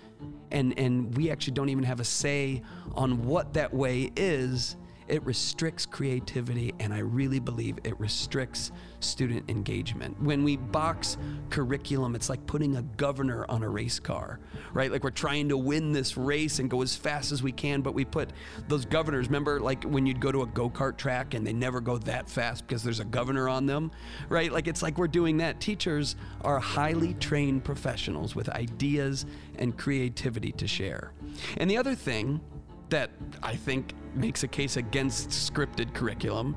and, 0.50 0.78
and 0.78 1.16
we 1.16 1.30
actually 1.30 1.54
don't 1.54 1.68
even 1.68 1.84
have 1.84 2.00
a 2.00 2.04
say 2.04 2.62
on 2.94 3.24
what 3.24 3.54
that 3.54 3.72
way 3.72 4.10
is, 4.16 4.76
it 5.08 5.22
restricts 5.24 5.86
creativity, 5.86 6.72
and 6.80 6.92
I 6.92 6.98
really 6.98 7.38
believe 7.38 7.78
it 7.84 7.98
restricts 8.00 8.72
student 9.00 9.50
engagement. 9.50 10.20
When 10.22 10.44
we 10.44 10.56
box 10.56 11.18
curriculum, 11.50 12.14
it's 12.14 12.30
like 12.30 12.44
putting 12.46 12.76
a 12.76 12.82
governor 12.82 13.44
on 13.48 13.62
a 13.62 13.68
race 13.68 13.98
car, 13.98 14.40
right? 14.72 14.90
Like 14.90 15.04
we're 15.04 15.10
trying 15.10 15.48
to 15.50 15.56
win 15.56 15.92
this 15.92 16.16
race 16.16 16.58
and 16.58 16.70
go 16.70 16.82
as 16.82 16.96
fast 16.96 17.32
as 17.32 17.42
we 17.42 17.52
can, 17.52 17.82
but 17.82 17.92
we 17.92 18.04
put 18.04 18.30
those 18.68 18.84
governors. 18.84 19.26
Remember, 19.26 19.60
like 19.60 19.84
when 19.84 20.06
you'd 20.06 20.20
go 20.20 20.32
to 20.32 20.42
a 20.42 20.46
go 20.46 20.70
kart 20.70 20.96
track 20.96 21.34
and 21.34 21.46
they 21.46 21.52
never 21.52 21.80
go 21.80 21.98
that 21.98 22.28
fast 22.28 22.66
because 22.66 22.82
there's 22.82 23.00
a 23.00 23.04
governor 23.04 23.48
on 23.48 23.66
them, 23.66 23.90
right? 24.28 24.50
Like 24.50 24.68
it's 24.68 24.82
like 24.82 24.96
we're 24.96 25.08
doing 25.08 25.36
that. 25.38 25.60
Teachers 25.60 26.16
are 26.40 26.58
highly 26.58 27.14
trained 27.14 27.64
professionals 27.64 28.34
with 28.34 28.48
ideas 28.48 29.26
and 29.58 29.76
creativity 29.76 30.52
to 30.52 30.66
share. 30.66 31.12
And 31.58 31.70
the 31.70 31.76
other 31.76 31.94
thing 31.94 32.40
that 32.90 33.10
I 33.42 33.56
think 33.56 33.94
makes 34.14 34.42
a 34.42 34.48
case 34.48 34.76
against 34.76 35.30
scripted 35.30 35.94
curriculum 35.94 36.56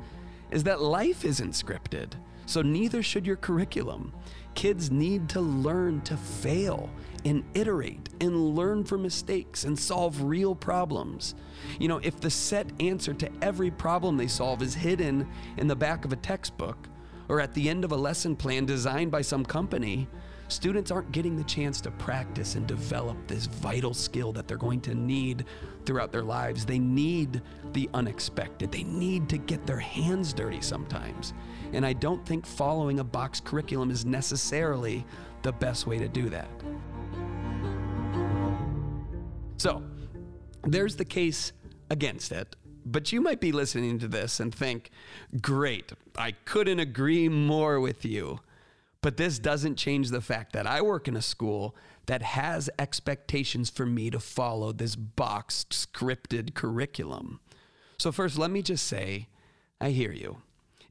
is 0.51 0.63
that 0.63 0.81
life 0.81 1.25
isn't 1.25 1.51
scripted. 1.51 2.13
So 2.45 2.61
neither 2.61 3.03
should 3.03 3.27
your 3.27 3.35
curriculum. 3.35 4.13
Kids 4.55 4.89
need 4.89 5.27
to 5.29 5.41
learn 5.41 6.01
to 6.01 6.15
fail 6.15 6.89
and 7.25 7.43
iterate 7.53 8.09
and 8.21 8.55
learn 8.55 8.85
from 8.85 9.03
mistakes 9.03 9.65
and 9.65 9.77
solve 9.77 10.21
real 10.21 10.55
problems. 10.55 11.35
You 11.77 11.89
know, 11.89 11.99
if 12.01 12.19
the 12.21 12.29
set 12.29 12.71
answer 12.79 13.13
to 13.15 13.29
every 13.41 13.69
problem 13.69 14.15
they 14.15 14.27
solve 14.27 14.61
is 14.61 14.73
hidden 14.73 15.27
in 15.57 15.67
the 15.67 15.75
back 15.75 16.05
of 16.05 16.13
a 16.13 16.15
textbook 16.15 16.87
or 17.27 17.41
at 17.41 17.53
the 17.53 17.69
end 17.69 17.83
of 17.83 17.91
a 17.91 17.97
lesson 17.97 18.35
plan 18.35 18.65
designed 18.65 19.11
by 19.11 19.21
some 19.21 19.43
company, 19.43 20.07
students 20.47 20.91
aren't 20.91 21.11
getting 21.11 21.35
the 21.35 21.43
chance 21.43 21.81
to 21.81 21.91
practice 21.91 22.55
and 22.55 22.65
develop 22.67 23.17
this 23.27 23.45
vital 23.47 23.93
skill 23.93 24.31
that 24.33 24.47
they're 24.47 24.57
going 24.57 24.81
to 24.81 24.95
need 24.95 25.45
throughout 25.85 26.11
their 26.11 26.23
lives. 26.23 26.65
They 26.65 26.79
need 26.79 27.41
the 27.73 27.89
unexpected, 27.93 28.71
they 28.71 28.83
need 28.83 29.29
to 29.29 29.37
get 29.37 29.65
their 29.65 29.79
hands 29.79 30.33
dirty 30.33 30.61
sometimes. 30.61 31.33
And 31.73 31.85
I 31.85 31.93
don't 31.93 32.25
think 32.25 32.45
following 32.45 32.99
a 32.99 33.03
box 33.03 33.39
curriculum 33.39 33.91
is 33.91 34.05
necessarily 34.05 35.05
the 35.41 35.51
best 35.51 35.85
way 35.87 35.97
to 35.97 36.07
do 36.07 36.29
that. 36.29 36.49
So, 39.57 39.83
there's 40.63 40.95
the 40.95 41.05
case 41.05 41.51
against 41.89 42.31
it, 42.31 42.55
but 42.85 43.11
you 43.11 43.21
might 43.21 43.39
be 43.39 43.51
listening 43.51 43.99
to 43.99 44.07
this 44.07 44.39
and 44.39 44.53
think, 44.53 44.91
great, 45.41 45.91
I 46.17 46.31
couldn't 46.31 46.79
agree 46.79 47.27
more 47.27 47.79
with 47.79 48.05
you. 48.05 48.39
But 49.01 49.17
this 49.17 49.39
doesn't 49.39 49.75
change 49.75 50.09
the 50.09 50.21
fact 50.21 50.53
that 50.53 50.67
I 50.67 50.81
work 50.81 51.07
in 51.07 51.15
a 51.15 51.21
school 51.21 51.75
that 52.07 52.21
has 52.21 52.69
expectations 52.79 53.69
for 53.69 53.85
me 53.85 54.09
to 54.09 54.19
follow 54.19 54.71
this 54.71 54.95
boxed, 54.95 55.71
scripted 55.71 56.53
curriculum. 56.53 57.39
So, 57.97 58.11
first, 58.11 58.37
let 58.37 58.51
me 58.51 58.61
just 58.61 58.87
say, 58.87 59.27
I 59.79 59.89
hear 59.89 60.11
you. 60.11 60.37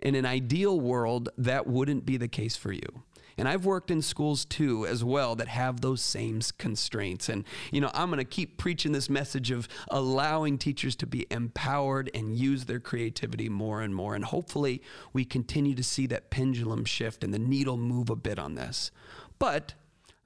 In 0.00 0.14
an 0.14 0.26
ideal 0.26 0.78
world, 0.78 1.30
that 1.38 1.66
wouldn't 1.66 2.06
be 2.06 2.16
the 2.16 2.28
case 2.28 2.56
for 2.56 2.72
you. 2.72 3.02
And 3.38 3.48
I've 3.48 3.66
worked 3.66 3.90
in 3.90 4.00
schools 4.00 4.44
too, 4.44 4.86
as 4.86 5.04
well, 5.04 5.36
that 5.36 5.48
have 5.48 5.80
those 5.80 6.00
same 6.00 6.40
constraints. 6.58 7.28
And, 7.28 7.44
you 7.70 7.80
know, 7.80 7.90
I'm 7.92 8.08
going 8.08 8.18
to 8.18 8.24
keep 8.24 8.56
preaching 8.56 8.92
this 8.92 9.10
message 9.10 9.50
of 9.50 9.68
allowing 9.88 10.58
teachers 10.58 10.96
to 10.96 11.06
be 11.06 11.26
empowered 11.30 12.10
and 12.14 12.34
use 12.34 12.64
their 12.64 12.80
creativity 12.80 13.48
more 13.48 13.82
and 13.82 13.94
more. 13.94 14.14
And 14.14 14.24
hopefully, 14.24 14.82
we 15.12 15.24
continue 15.24 15.74
to 15.74 15.84
see 15.84 16.06
that 16.06 16.30
pendulum 16.30 16.84
shift 16.84 17.22
and 17.22 17.34
the 17.34 17.38
needle 17.38 17.76
move 17.76 18.08
a 18.10 18.16
bit 18.16 18.38
on 18.38 18.54
this. 18.54 18.90
But 19.38 19.74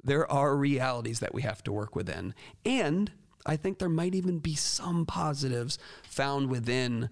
there 0.02 0.30
are 0.30 0.56
realities 0.56 1.20
that 1.20 1.34
we 1.34 1.42
have 1.42 1.62
to 1.64 1.72
work 1.72 1.96
within. 1.96 2.34
And 2.64 3.10
I 3.46 3.56
think 3.56 3.78
there 3.78 3.88
might 3.88 4.14
even 4.14 4.38
be 4.38 4.54
some 4.54 5.06
positives 5.06 5.78
found 6.02 6.50
within 6.50 7.08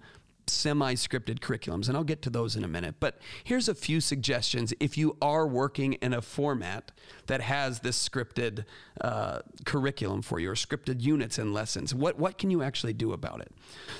semi 0.49 0.95
scripted 0.95 1.39
curriculums, 1.39 1.87
and 1.87 1.97
I'll 1.97 2.03
get 2.03 2.21
to 2.23 2.29
those 2.29 2.55
in 2.55 2.63
a 2.63 2.67
minute. 2.67 2.95
But 2.99 3.19
here's 3.43 3.69
a 3.69 3.75
few 3.75 4.01
suggestions 4.01 4.73
if 4.79 4.97
you 4.97 5.17
are 5.21 5.47
working 5.47 5.93
in 5.93 6.13
a 6.13 6.21
format 6.21 6.91
that 7.27 7.41
has 7.41 7.79
this 7.79 8.09
scripted 8.09 8.65
uh, 9.01 9.39
curriculum 9.65 10.21
for 10.21 10.39
you 10.39 10.49
or 10.49 10.55
scripted 10.55 11.01
units 11.01 11.37
and 11.37 11.53
lessons. 11.53 11.93
What, 11.93 12.17
what 12.17 12.37
can 12.37 12.49
you 12.49 12.61
actually 12.61 12.93
do 12.93 13.13
about 13.13 13.41
it? 13.41 13.51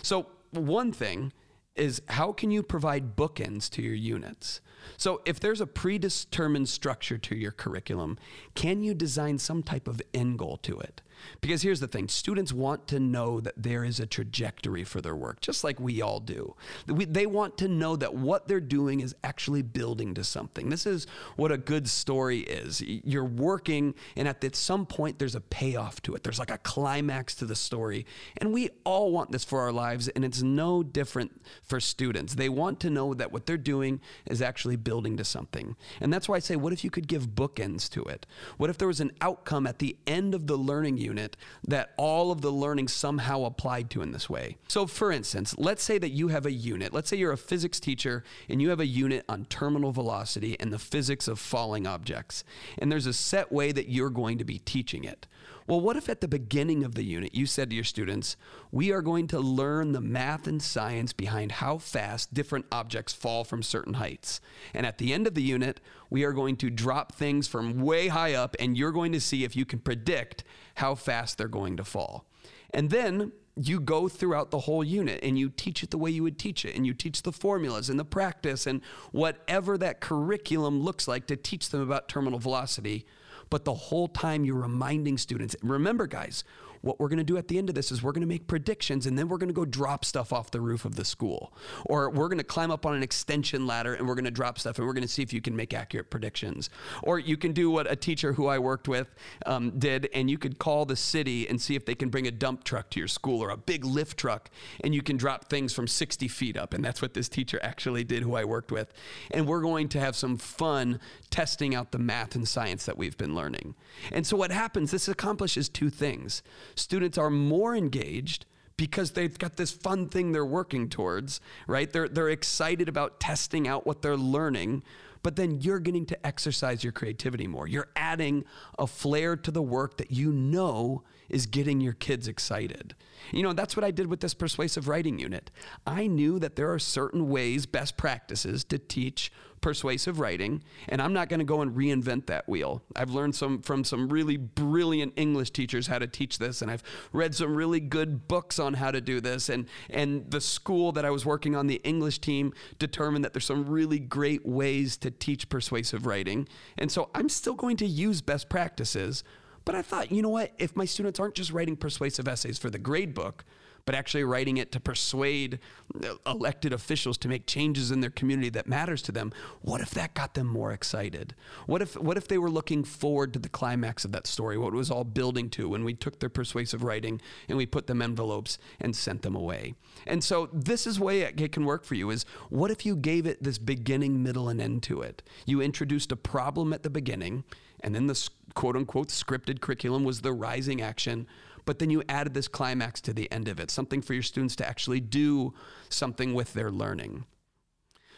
So, 0.01 0.27
one 0.51 0.91
thing 0.91 1.31
is 1.75 2.01
how 2.09 2.33
can 2.33 2.51
you 2.51 2.63
provide 2.63 3.15
bookends 3.15 3.69
to 3.71 3.81
your 3.81 3.95
units? 3.95 4.61
So, 4.97 5.21
if 5.25 5.39
there's 5.39 5.61
a 5.61 5.67
predetermined 5.67 6.69
structure 6.69 7.17
to 7.17 7.35
your 7.35 7.51
curriculum, 7.51 8.17
can 8.55 8.81
you 8.81 8.93
design 8.93 9.37
some 9.37 9.63
type 9.63 9.87
of 9.87 10.01
end 10.13 10.39
goal 10.39 10.57
to 10.63 10.79
it? 10.79 11.01
Because 11.41 11.61
here's 11.61 11.79
the 11.79 11.87
thing 11.87 12.07
students 12.07 12.53
want 12.53 12.87
to 12.87 12.99
know 12.99 13.39
that 13.39 13.53
there 13.57 13.83
is 13.83 13.99
a 13.99 14.05
trajectory 14.05 14.83
for 14.83 15.01
their 15.01 15.15
work, 15.15 15.41
just 15.41 15.63
like 15.63 15.79
we 15.79 16.01
all 16.01 16.19
do. 16.19 16.55
they 16.85 17.25
want 17.25 17.57
to 17.57 17.67
know 17.67 17.95
that 17.95 18.15
what 18.15 18.47
they're 18.47 18.59
doing 18.59 18.99
is 18.99 19.15
actually 19.23 19.61
building 19.61 20.13
to 20.15 20.23
something. 20.23 20.69
This 20.69 20.85
is 20.85 21.07
what 21.35 21.51
a 21.51 21.57
good 21.57 21.87
story 21.87 22.39
is. 22.39 22.81
You're 22.81 23.23
working, 23.23 23.95
and 24.15 24.27
at 24.27 24.55
some 24.55 24.85
point, 24.85 25.19
there's 25.19 25.35
a 25.35 25.41
payoff 25.41 26.01
to 26.03 26.15
it, 26.15 26.23
there's 26.23 26.39
like 26.39 26.51
a 26.51 26.57
climax 26.57 27.35
to 27.35 27.45
the 27.45 27.55
story. 27.55 28.05
And 28.37 28.53
we 28.53 28.69
all 28.83 29.11
want 29.11 29.31
this 29.31 29.43
for 29.43 29.59
our 29.61 29.71
lives, 29.71 30.07
and 30.09 30.25
it's 30.25 30.41
no 30.41 30.83
different 30.83 31.41
for 31.63 31.79
students. 31.79 32.35
They 32.35 32.49
want 32.49 32.79
to 32.81 32.89
know 32.89 33.13
that 33.13 33.31
what 33.31 33.45
they're 33.45 33.57
doing 33.57 34.01
is 34.25 34.41
actually 34.41 34.75
building 34.75 35.17
to 35.17 35.23
something. 35.23 35.75
And 35.99 36.11
that's 36.11 36.27
why 36.27 36.35
I 36.35 36.39
say, 36.39 36.55
what 36.55 36.73
if 36.73 36.83
you 36.83 36.89
could 36.89 37.07
give 37.07 37.29
bookends 37.29 37.89
to 37.91 38.03
it? 38.03 38.25
What 38.57 38.69
if 38.69 38.77
there 38.77 38.87
was 38.87 38.99
an 38.99 39.11
outcome 39.21 39.67
at 39.67 39.79
the 39.79 39.97
end 40.07 40.33
of 40.33 40.47
the 40.47 40.57
learning 40.57 40.97
unit 41.09 41.35
that 41.67 41.91
all 41.97 42.31
of 42.31 42.41
the 42.41 42.51
learning 42.51 42.87
somehow 42.87 43.43
applied 43.43 43.89
to 43.91 44.01
in 44.01 44.11
this 44.11 44.29
way. 44.29 44.57
So, 44.67 44.85
for 44.85 45.11
instance, 45.11 45.55
let's 45.57 45.83
say 45.83 45.97
that 45.97 46.09
you 46.09 46.29
have 46.29 46.45
a 46.45 46.51
unit. 46.51 46.93
Let's 46.93 47.09
say 47.09 47.17
you're 47.17 47.31
a 47.31 47.37
physics 47.37 47.79
teacher 47.79 48.23
and 48.47 48.61
you 48.61 48.69
have 48.69 48.79
a 48.79 48.85
unit 48.85 49.25
on 49.27 49.45
terminal 49.45 49.91
velocity 49.91 50.57
and 50.59 50.71
the 50.71 50.79
physics 50.79 51.27
of 51.27 51.39
falling 51.39 51.85
objects. 51.87 52.43
And 52.77 52.91
there's 52.91 53.07
a 53.07 53.13
set 53.13 53.51
way 53.51 53.71
that 53.71 53.89
you're 53.89 54.09
going 54.09 54.37
to 54.37 54.45
be 54.45 54.59
teaching 54.59 55.03
it. 55.03 55.27
Well, 55.69 55.81
what 55.81 55.97
if 55.97 56.09
at 56.09 56.19
the 56.19 56.27
beginning 56.27 56.83
of 56.83 56.95
the 56.95 57.03
unit 57.03 57.35
you 57.35 57.45
said 57.45 57.69
to 57.69 57.75
your 57.75 57.83
students, 57.83 58.35
we 58.71 58.91
are 58.91 59.03
going 59.03 59.27
to 59.27 59.39
learn 59.39 59.91
the 59.91 60.01
math 60.01 60.47
and 60.47 60.59
science 60.59 61.13
behind 61.13 61.51
how 61.51 61.77
fast 61.77 62.33
different 62.33 62.65
objects 62.71 63.13
fall 63.13 63.43
from 63.43 63.61
certain 63.61 63.93
heights. 63.93 64.41
And 64.73 64.83
at 64.83 64.97
the 64.97 65.13
end 65.13 65.27
of 65.27 65.35
the 65.35 65.43
unit, 65.43 65.79
we 66.09 66.23
are 66.23 66.33
going 66.33 66.55
to 66.57 66.71
drop 66.71 67.13
things 67.13 67.47
from 67.47 67.81
way 67.81 68.07
high 68.07 68.33
up, 68.33 68.55
and 68.59 68.75
you're 68.75 68.91
going 68.91 69.11
to 69.11 69.21
see 69.21 69.43
if 69.43 69.55
you 69.55 69.63
can 69.63 69.77
predict 69.77 70.43
how 70.77 70.95
fast 70.95 71.37
they're 71.37 71.47
going 71.47 71.77
to 71.77 71.83
fall. 71.83 72.25
And 72.73 72.89
then 72.89 73.31
you 73.55 73.79
go 73.79 74.09
throughout 74.09 74.49
the 74.49 74.61
whole 74.61 74.83
unit 74.83 75.19
and 75.21 75.37
you 75.37 75.49
teach 75.49 75.83
it 75.83 75.91
the 75.91 75.99
way 75.99 76.09
you 76.09 76.23
would 76.23 76.39
teach 76.39 76.65
it 76.65 76.75
and 76.75 76.87
you 76.87 76.95
teach 76.95 77.21
the 77.21 77.31
formulas 77.31 77.91
and 77.91 77.99
the 77.99 78.05
practice 78.05 78.65
and 78.65 78.81
whatever 79.11 79.77
that 79.77 79.99
curriculum 79.99 80.81
looks 80.81 81.07
like 81.07 81.27
to 81.27 81.35
teach 81.35 81.69
them 81.69 81.81
about 81.81 82.07
terminal 82.07 82.39
velocity 82.39 83.05
but 83.49 83.65
the 83.65 83.73
whole 83.73 84.07
time 84.07 84.45
you're 84.45 84.55
reminding 84.55 85.17
students 85.17 85.55
remember, 85.61 86.07
guys, 86.07 86.43
what 86.81 86.99
we're 86.99 87.09
going 87.09 87.17
to 87.17 87.23
do 87.23 87.37
at 87.37 87.47
the 87.47 87.57
end 87.57 87.69
of 87.69 87.75
this 87.75 87.91
is 87.91 88.01
we're 88.01 88.11
going 88.11 88.21
to 88.21 88.27
make 88.27 88.47
predictions 88.47 89.05
and 89.05 89.17
then 89.17 89.27
we're 89.27 89.37
going 89.37 89.49
to 89.49 89.53
go 89.53 89.65
drop 89.65 90.05
stuff 90.05 90.31
off 90.31 90.51
the 90.51 90.61
roof 90.61 90.85
of 90.85 90.95
the 90.95 91.05
school. 91.05 91.53
Or 91.85 92.09
we're 92.09 92.27
going 92.27 92.37
to 92.37 92.43
climb 92.43 92.71
up 92.71 92.85
on 92.85 92.95
an 92.95 93.03
extension 93.03 93.67
ladder 93.67 93.93
and 93.93 94.07
we're 94.07 94.15
going 94.15 94.25
to 94.25 94.31
drop 94.31 94.59
stuff 94.59 94.77
and 94.77 94.87
we're 94.87 94.93
going 94.93 95.03
to 95.03 95.09
see 95.09 95.21
if 95.21 95.33
you 95.33 95.41
can 95.41 95.55
make 95.55 95.73
accurate 95.73 96.09
predictions. 96.09 96.69
Or 97.03 97.19
you 97.19 97.37
can 97.37 97.51
do 97.51 97.69
what 97.69 97.91
a 97.91 97.95
teacher 97.95 98.33
who 98.33 98.47
I 98.47 98.59
worked 98.59 98.87
with 98.87 99.13
um, 99.45 99.77
did 99.77 100.09
and 100.13 100.29
you 100.29 100.37
could 100.37 100.59
call 100.59 100.85
the 100.85 100.95
city 100.95 101.47
and 101.47 101.61
see 101.61 101.75
if 101.75 101.85
they 101.85 101.95
can 101.95 102.09
bring 102.09 102.27
a 102.27 102.31
dump 102.31 102.63
truck 102.63 102.89
to 102.91 102.99
your 102.99 103.07
school 103.07 103.43
or 103.43 103.49
a 103.49 103.57
big 103.57 103.83
lift 103.83 104.17
truck 104.17 104.49
and 104.83 104.95
you 104.95 105.01
can 105.01 105.17
drop 105.17 105.49
things 105.49 105.73
from 105.73 105.87
60 105.87 106.27
feet 106.27 106.57
up. 106.57 106.73
And 106.73 106.83
that's 106.83 107.01
what 107.01 107.13
this 107.13 107.27
teacher 107.27 107.59
actually 107.61 108.03
did 108.03 108.23
who 108.23 108.35
I 108.35 108.45
worked 108.45 108.71
with. 108.71 108.93
And 109.31 109.47
we're 109.47 109.61
going 109.61 109.89
to 109.89 109.99
have 109.99 110.15
some 110.15 110.37
fun 110.37 110.99
testing 111.29 111.75
out 111.75 111.91
the 111.91 111.99
math 111.99 112.35
and 112.35 112.47
science 112.47 112.85
that 112.85 112.97
we've 112.97 113.17
been 113.17 113.35
learning. 113.35 113.75
And 114.11 114.25
so 114.25 114.37
what 114.37 114.51
happens, 114.51 114.91
this 114.91 115.07
accomplishes 115.07 115.69
two 115.69 115.89
things 115.89 116.41
students 116.79 117.17
are 117.17 117.29
more 117.29 117.75
engaged 117.75 118.45
because 118.79 119.11
they've 119.11 119.37
got 119.37 119.57
this 119.57 119.71
fun 119.71 120.07
thing 120.07 120.31
they're 120.31 120.45
working 120.45 120.87
towards, 120.87 121.41
right? 121.67 121.91
They're, 121.91 122.07
they're 122.07 122.29
excited 122.29 122.87
about 122.87 123.19
testing 123.19 123.67
out 123.67 123.85
what 123.85 124.01
they're 124.01 124.15
learning, 124.15 124.83
but 125.21 125.35
then 125.35 125.59
you're 125.59 125.79
getting 125.79 126.05
to 126.05 126.25
exercise 126.25 126.81
your 126.81 126.93
creativity 126.93 127.45
more. 127.45 127.67
You're 127.67 127.89
adding 127.97 128.45
a 128.77 128.87
flair 128.87 129.35
to 129.35 129.51
the 129.51 129.61
work 129.61 129.97
that 129.97 130.11
you 130.11 130.31
know 130.31 131.03
is 131.27 131.45
getting 131.45 131.81
your 131.81 131.93
kids 131.93 132.29
excited. 132.29 132.95
You 133.31 133.43
know, 133.43 133.51
that's 133.51 133.75
what 133.75 133.83
I 133.83 133.91
did 133.91 134.07
with 134.07 134.21
this 134.21 134.33
persuasive 134.33 134.87
writing 134.87 135.19
unit. 135.19 135.51
I 135.85 136.07
knew 136.07 136.39
that 136.39 136.55
there 136.55 136.71
are 136.71 136.79
certain 136.79 137.27
ways, 137.27 137.65
best 137.65 137.97
practices 137.97 138.63
to 138.65 138.79
teach 138.79 139.29
persuasive 139.61 140.19
writing, 140.19 140.63
and 140.87 141.01
I'm 141.01 141.13
not 141.13 141.29
going 141.29 141.39
to 141.39 141.45
go 141.45 141.61
and 141.61 141.75
reinvent 141.75 142.27
that 142.27 142.47
wheel. 142.47 142.81
I've 142.95 143.11
learned 143.11 143.35
some 143.35 143.61
from 143.61 143.83
some 143.83 144.09
really 144.09 144.37
brilliant 144.37 145.13
English 145.15 145.51
teachers 145.51 145.87
how 145.87 145.99
to 145.99 146.07
teach 146.07 146.37
this, 146.37 146.61
and 146.61 146.71
I've 146.71 146.83
read 147.13 147.35
some 147.35 147.55
really 147.55 147.79
good 147.79 148.27
books 148.27 148.59
on 148.59 148.75
how 148.75 148.91
to 148.91 149.01
do 149.01 149.21
this. 149.21 149.49
And 149.49 149.67
and 149.89 150.29
the 150.29 150.41
school 150.41 150.91
that 150.93 151.05
I 151.05 151.09
was 151.09 151.25
working 151.25 151.55
on, 151.55 151.67
the 151.67 151.81
English 151.83 152.19
team, 152.19 152.53
determined 152.77 153.23
that 153.25 153.33
there's 153.33 153.45
some 153.45 153.65
really 153.65 153.99
great 153.99 154.45
ways 154.45 154.97
to 154.97 155.11
teach 155.11 155.49
persuasive 155.49 156.05
writing. 156.05 156.47
And 156.77 156.91
so 156.91 157.09
I'm 157.13 157.29
still 157.29 157.55
going 157.55 157.77
to 157.77 157.85
use 157.85 158.21
best 158.21 158.49
practices, 158.49 159.23
but 159.65 159.75
I 159.75 159.81
thought, 159.81 160.11
you 160.11 160.21
know 160.21 160.29
what? 160.29 160.53
If 160.57 160.75
my 160.75 160.85
students 160.85 161.19
aren't 161.19 161.35
just 161.35 161.51
writing 161.51 161.75
persuasive 161.75 162.27
essays 162.27 162.57
for 162.57 162.69
the 162.69 162.79
grade 162.79 163.13
book, 163.13 163.45
but 163.85 163.95
actually 163.95 164.23
writing 164.23 164.57
it 164.57 164.71
to 164.71 164.79
persuade 164.79 165.59
uh, 166.03 166.15
elected 166.25 166.73
officials 166.73 167.17
to 167.19 167.27
make 167.27 167.45
changes 167.45 167.91
in 167.91 168.01
their 168.01 168.09
community 168.09 168.49
that 168.49 168.67
matters 168.67 169.01
to 169.03 169.11
them, 169.11 169.31
what 169.61 169.81
if 169.81 169.91
that 169.91 170.13
got 170.13 170.33
them 170.33 170.47
more 170.47 170.71
excited? 170.71 171.35
What 171.65 171.81
if 171.81 171.95
what 171.95 172.17
if 172.17 172.27
they 172.27 172.37
were 172.37 172.49
looking 172.49 172.83
forward 172.83 173.33
to 173.33 173.39
the 173.39 173.49
climax 173.49 174.05
of 174.05 174.11
that 174.11 174.27
story, 174.27 174.57
what 174.57 174.73
it 174.73 174.77
was 174.77 174.91
all 174.91 175.03
building 175.03 175.49
to 175.51 175.69
when 175.69 175.83
we 175.83 175.93
took 175.93 176.19
their 176.19 176.29
persuasive 176.29 176.83
writing 176.83 177.21
and 177.47 177.57
we 177.57 177.65
put 177.65 177.87
them 177.87 178.01
envelopes 178.01 178.57
and 178.79 178.95
sent 178.95 179.21
them 179.21 179.35
away? 179.35 179.75
And 180.05 180.23
so 180.23 180.49
this 180.53 180.87
is 180.87 180.99
way 180.99 181.21
it 181.21 181.51
can 181.51 181.65
work 181.65 181.83
for 181.83 181.95
you 181.95 182.09
is 182.09 182.25
what 182.49 182.71
if 182.71 182.85
you 182.85 182.95
gave 182.95 183.25
it 183.25 183.43
this 183.43 183.57
beginning, 183.57 184.21
middle, 184.23 184.49
and 184.49 184.61
end 184.61 184.83
to 184.83 185.01
it? 185.01 185.23
You 185.45 185.61
introduced 185.61 186.11
a 186.11 186.15
problem 186.15 186.73
at 186.73 186.83
the 186.83 186.89
beginning 186.89 187.43
and 187.81 187.95
then 187.95 188.07
the 188.07 188.29
quote 188.53 188.75
unquote 188.75 189.09
scripted 189.09 189.61
curriculum 189.61 190.03
was 190.03 190.21
the 190.21 190.33
rising 190.33 190.81
action. 190.81 191.27
But 191.65 191.79
then 191.79 191.89
you 191.89 192.03
added 192.09 192.33
this 192.33 192.47
climax 192.47 193.01
to 193.01 193.13
the 193.13 193.31
end 193.31 193.47
of 193.47 193.59
it, 193.59 193.71
something 193.71 194.01
for 194.01 194.13
your 194.13 194.23
students 194.23 194.55
to 194.57 194.67
actually 194.67 194.99
do 194.99 195.53
something 195.89 196.33
with 196.33 196.53
their 196.53 196.71
learning. 196.71 197.25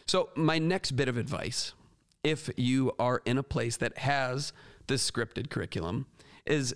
So, 0.07 0.29
my 0.35 0.57
next 0.57 0.91
bit 0.91 1.07
of 1.07 1.17
advice, 1.17 1.73
if 2.23 2.49
you 2.57 2.91
are 2.99 3.21
in 3.25 3.37
a 3.37 3.43
place 3.43 3.77
that 3.77 3.97
has 3.99 4.53
this 4.87 5.09
scripted 5.09 5.49
curriculum, 5.49 6.07
is 6.45 6.75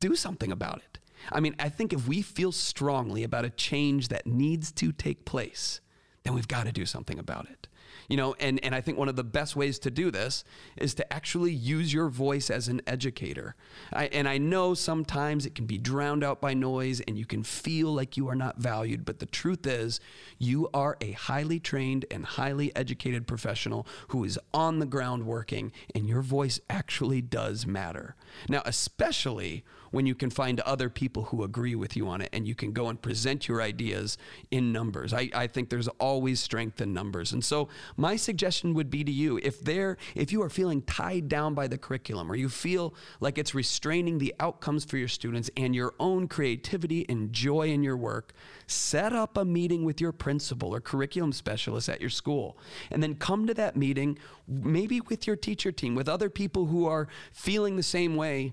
do 0.00 0.14
something 0.14 0.52
about 0.52 0.78
it. 0.78 0.98
I 1.32 1.40
mean, 1.40 1.54
I 1.58 1.68
think 1.68 1.92
if 1.92 2.06
we 2.06 2.22
feel 2.22 2.52
strongly 2.52 3.24
about 3.24 3.44
a 3.44 3.50
change 3.50 4.08
that 4.08 4.26
needs 4.26 4.72
to 4.72 4.92
take 4.92 5.24
place, 5.24 5.80
then 6.22 6.34
we've 6.34 6.48
got 6.48 6.66
to 6.66 6.72
do 6.72 6.86
something 6.86 7.18
about 7.18 7.48
it. 7.50 7.68
You 8.08 8.16
know, 8.16 8.34
and, 8.38 8.62
and 8.64 8.74
I 8.74 8.80
think 8.80 8.98
one 8.98 9.08
of 9.08 9.16
the 9.16 9.24
best 9.24 9.56
ways 9.56 9.78
to 9.80 9.90
do 9.90 10.10
this 10.10 10.44
is 10.76 10.94
to 10.94 11.12
actually 11.12 11.52
use 11.52 11.92
your 11.92 12.08
voice 12.08 12.50
as 12.50 12.68
an 12.68 12.82
educator. 12.86 13.56
I, 13.92 14.06
and 14.06 14.28
I 14.28 14.38
know 14.38 14.74
sometimes 14.74 15.46
it 15.46 15.54
can 15.54 15.66
be 15.66 15.78
drowned 15.78 16.22
out 16.22 16.40
by 16.40 16.54
noise 16.54 17.00
and 17.00 17.18
you 17.18 17.26
can 17.26 17.42
feel 17.42 17.92
like 17.92 18.16
you 18.16 18.28
are 18.28 18.34
not 18.34 18.58
valued, 18.58 19.04
but 19.04 19.18
the 19.18 19.26
truth 19.26 19.66
is, 19.66 20.00
you 20.38 20.68
are 20.74 20.96
a 21.00 21.12
highly 21.12 21.60
trained 21.60 22.04
and 22.10 22.24
highly 22.24 22.74
educated 22.76 23.26
professional 23.26 23.86
who 24.08 24.24
is 24.24 24.38
on 24.52 24.78
the 24.78 24.86
ground 24.86 25.24
working, 25.24 25.72
and 25.94 26.06
your 26.06 26.22
voice 26.22 26.60
actually 26.68 27.22
does 27.22 27.66
matter. 27.66 28.16
Now, 28.48 28.62
especially 28.64 29.64
when 29.94 30.06
you 30.06 30.14
can 30.14 30.28
find 30.28 30.58
other 30.60 30.90
people 30.90 31.24
who 31.24 31.44
agree 31.44 31.74
with 31.74 31.96
you 31.96 32.08
on 32.08 32.20
it 32.20 32.28
and 32.32 32.48
you 32.48 32.54
can 32.54 32.72
go 32.72 32.88
and 32.88 33.00
present 33.00 33.46
your 33.46 33.62
ideas 33.62 34.18
in 34.50 34.72
numbers. 34.72 35.14
I, 35.14 35.30
I 35.32 35.46
think 35.46 35.70
there's 35.70 35.88
always 36.00 36.40
strength 36.40 36.80
in 36.80 36.92
numbers. 36.92 37.32
And 37.32 37.44
so 37.44 37.68
my 37.96 38.16
suggestion 38.16 38.74
would 38.74 38.90
be 38.90 39.04
to 39.04 39.12
you 39.12 39.38
if 39.42 39.60
there 39.60 39.96
if 40.14 40.32
you 40.32 40.42
are 40.42 40.50
feeling 40.50 40.82
tied 40.82 41.28
down 41.28 41.54
by 41.54 41.68
the 41.68 41.78
curriculum 41.78 42.30
or 42.30 42.34
you 42.34 42.48
feel 42.48 42.94
like 43.20 43.38
it's 43.38 43.54
restraining 43.54 44.18
the 44.18 44.34
outcomes 44.40 44.84
for 44.84 44.96
your 44.96 45.08
students 45.08 45.48
and 45.56 45.74
your 45.74 45.94
own 46.00 46.26
creativity 46.26 47.06
and 47.08 47.32
joy 47.32 47.68
in 47.68 47.82
your 47.84 47.96
work, 47.96 48.32
set 48.66 49.12
up 49.12 49.36
a 49.36 49.44
meeting 49.44 49.84
with 49.84 50.00
your 50.00 50.12
principal 50.12 50.74
or 50.74 50.80
curriculum 50.80 51.32
specialist 51.32 51.88
at 51.88 52.00
your 52.00 52.10
school 52.10 52.58
and 52.90 53.02
then 53.02 53.14
come 53.14 53.46
to 53.46 53.54
that 53.54 53.76
meeting 53.76 54.18
maybe 54.48 55.00
with 55.02 55.26
your 55.26 55.36
teacher 55.36 55.70
team 55.70 55.94
with 55.94 56.08
other 56.08 56.28
people 56.28 56.66
who 56.66 56.86
are 56.86 57.06
feeling 57.32 57.76
the 57.76 57.82
same 57.82 58.16
way 58.16 58.52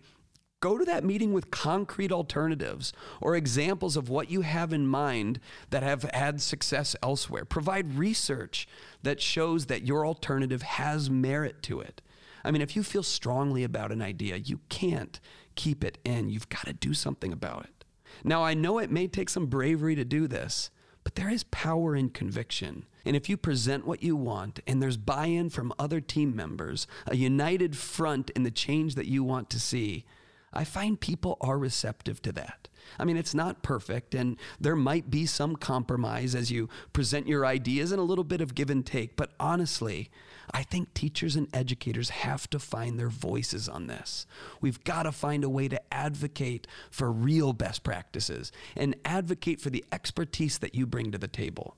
Go 0.61 0.77
to 0.77 0.85
that 0.85 1.03
meeting 1.03 1.33
with 1.33 1.49
concrete 1.49 2.11
alternatives 2.11 2.93
or 3.19 3.35
examples 3.35 3.97
of 3.97 4.09
what 4.09 4.29
you 4.29 4.41
have 4.41 4.71
in 4.71 4.85
mind 4.85 5.39
that 5.71 5.81
have 5.81 6.03
had 6.13 6.39
success 6.39 6.95
elsewhere. 7.01 7.45
Provide 7.45 7.95
research 7.95 8.67
that 9.01 9.19
shows 9.19 9.65
that 9.65 9.87
your 9.87 10.05
alternative 10.05 10.61
has 10.61 11.09
merit 11.09 11.63
to 11.63 11.81
it. 11.81 12.03
I 12.43 12.51
mean, 12.51 12.61
if 12.61 12.75
you 12.75 12.83
feel 12.83 13.01
strongly 13.01 13.63
about 13.63 13.91
an 13.91 14.03
idea, 14.03 14.37
you 14.37 14.59
can't 14.69 15.19
keep 15.55 15.83
it 15.83 15.97
in. 16.05 16.29
You've 16.29 16.49
got 16.49 16.65
to 16.65 16.73
do 16.73 16.93
something 16.93 17.33
about 17.33 17.65
it. 17.65 17.83
Now, 18.23 18.43
I 18.43 18.53
know 18.53 18.77
it 18.77 18.91
may 18.91 19.07
take 19.07 19.29
some 19.29 19.47
bravery 19.47 19.95
to 19.95 20.05
do 20.05 20.27
this, 20.27 20.69
but 21.03 21.15
there 21.15 21.29
is 21.29 21.43
power 21.45 21.95
in 21.95 22.09
conviction. 22.09 22.85
And 23.03 23.15
if 23.15 23.29
you 23.29 23.35
present 23.35 23.87
what 23.87 24.03
you 24.03 24.15
want 24.15 24.59
and 24.67 24.79
there's 24.79 24.97
buy 24.97 25.25
in 25.25 25.49
from 25.49 25.73
other 25.79 25.99
team 26.01 26.35
members, 26.35 26.85
a 27.07 27.15
united 27.15 27.75
front 27.75 28.29
in 28.31 28.43
the 28.43 28.51
change 28.51 28.93
that 28.93 29.07
you 29.07 29.23
want 29.23 29.49
to 29.49 29.59
see, 29.59 30.05
I 30.53 30.63
find 30.63 30.99
people 30.99 31.37
are 31.41 31.57
receptive 31.57 32.21
to 32.23 32.31
that. 32.33 32.67
I 32.99 33.05
mean, 33.05 33.17
it's 33.17 33.33
not 33.33 33.61
perfect, 33.61 34.13
and 34.13 34.37
there 34.59 34.75
might 34.75 35.09
be 35.09 35.25
some 35.25 35.55
compromise 35.55 36.35
as 36.35 36.51
you 36.51 36.67
present 36.93 37.27
your 37.27 37.45
ideas 37.45 37.91
and 37.91 37.99
a 37.99 38.03
little 38.03 38.23
bit 38.23 38.41
of 38.41 38.55
give 38.55 38.69
and 38.69 38.85
take. 38.85 39.15
But 39.15 39.31
honestly, 39.39 40.09
I 40.51 40.63
think 40.63 40.93
teachers 40.93 41.35
and 41.35 41.47
educators 41.53 42.09
have 42.09 42.49
to 42.49 42.59
find 42.59 42.99
their 42.99 43.09
voices 43.09 43.69
on 43.69 43.87
this. 43.87 44.25
We've 44.59 44.83
got 44.83 45.03
to 45.03 45.11
find 45.11 45.43
a 45.43 45.49
way 45.49 45.67
to 45.69 45.93
advocate 45.93 46.67
for 46.89 47.11
real 47.11 47.53
best 47.53 47.83
practices 47.83 48.51
and 48.75 48.95
advocate 49.05 49.61
for 49.61 49.69
the 49.69 49.85
expertise 49.91 50.57
that 50.57 50.75
you 50.75 50.85
bring 50.85 51.11
to 51.11 51.17
the 51.17 51.27
table. 51.27 51.77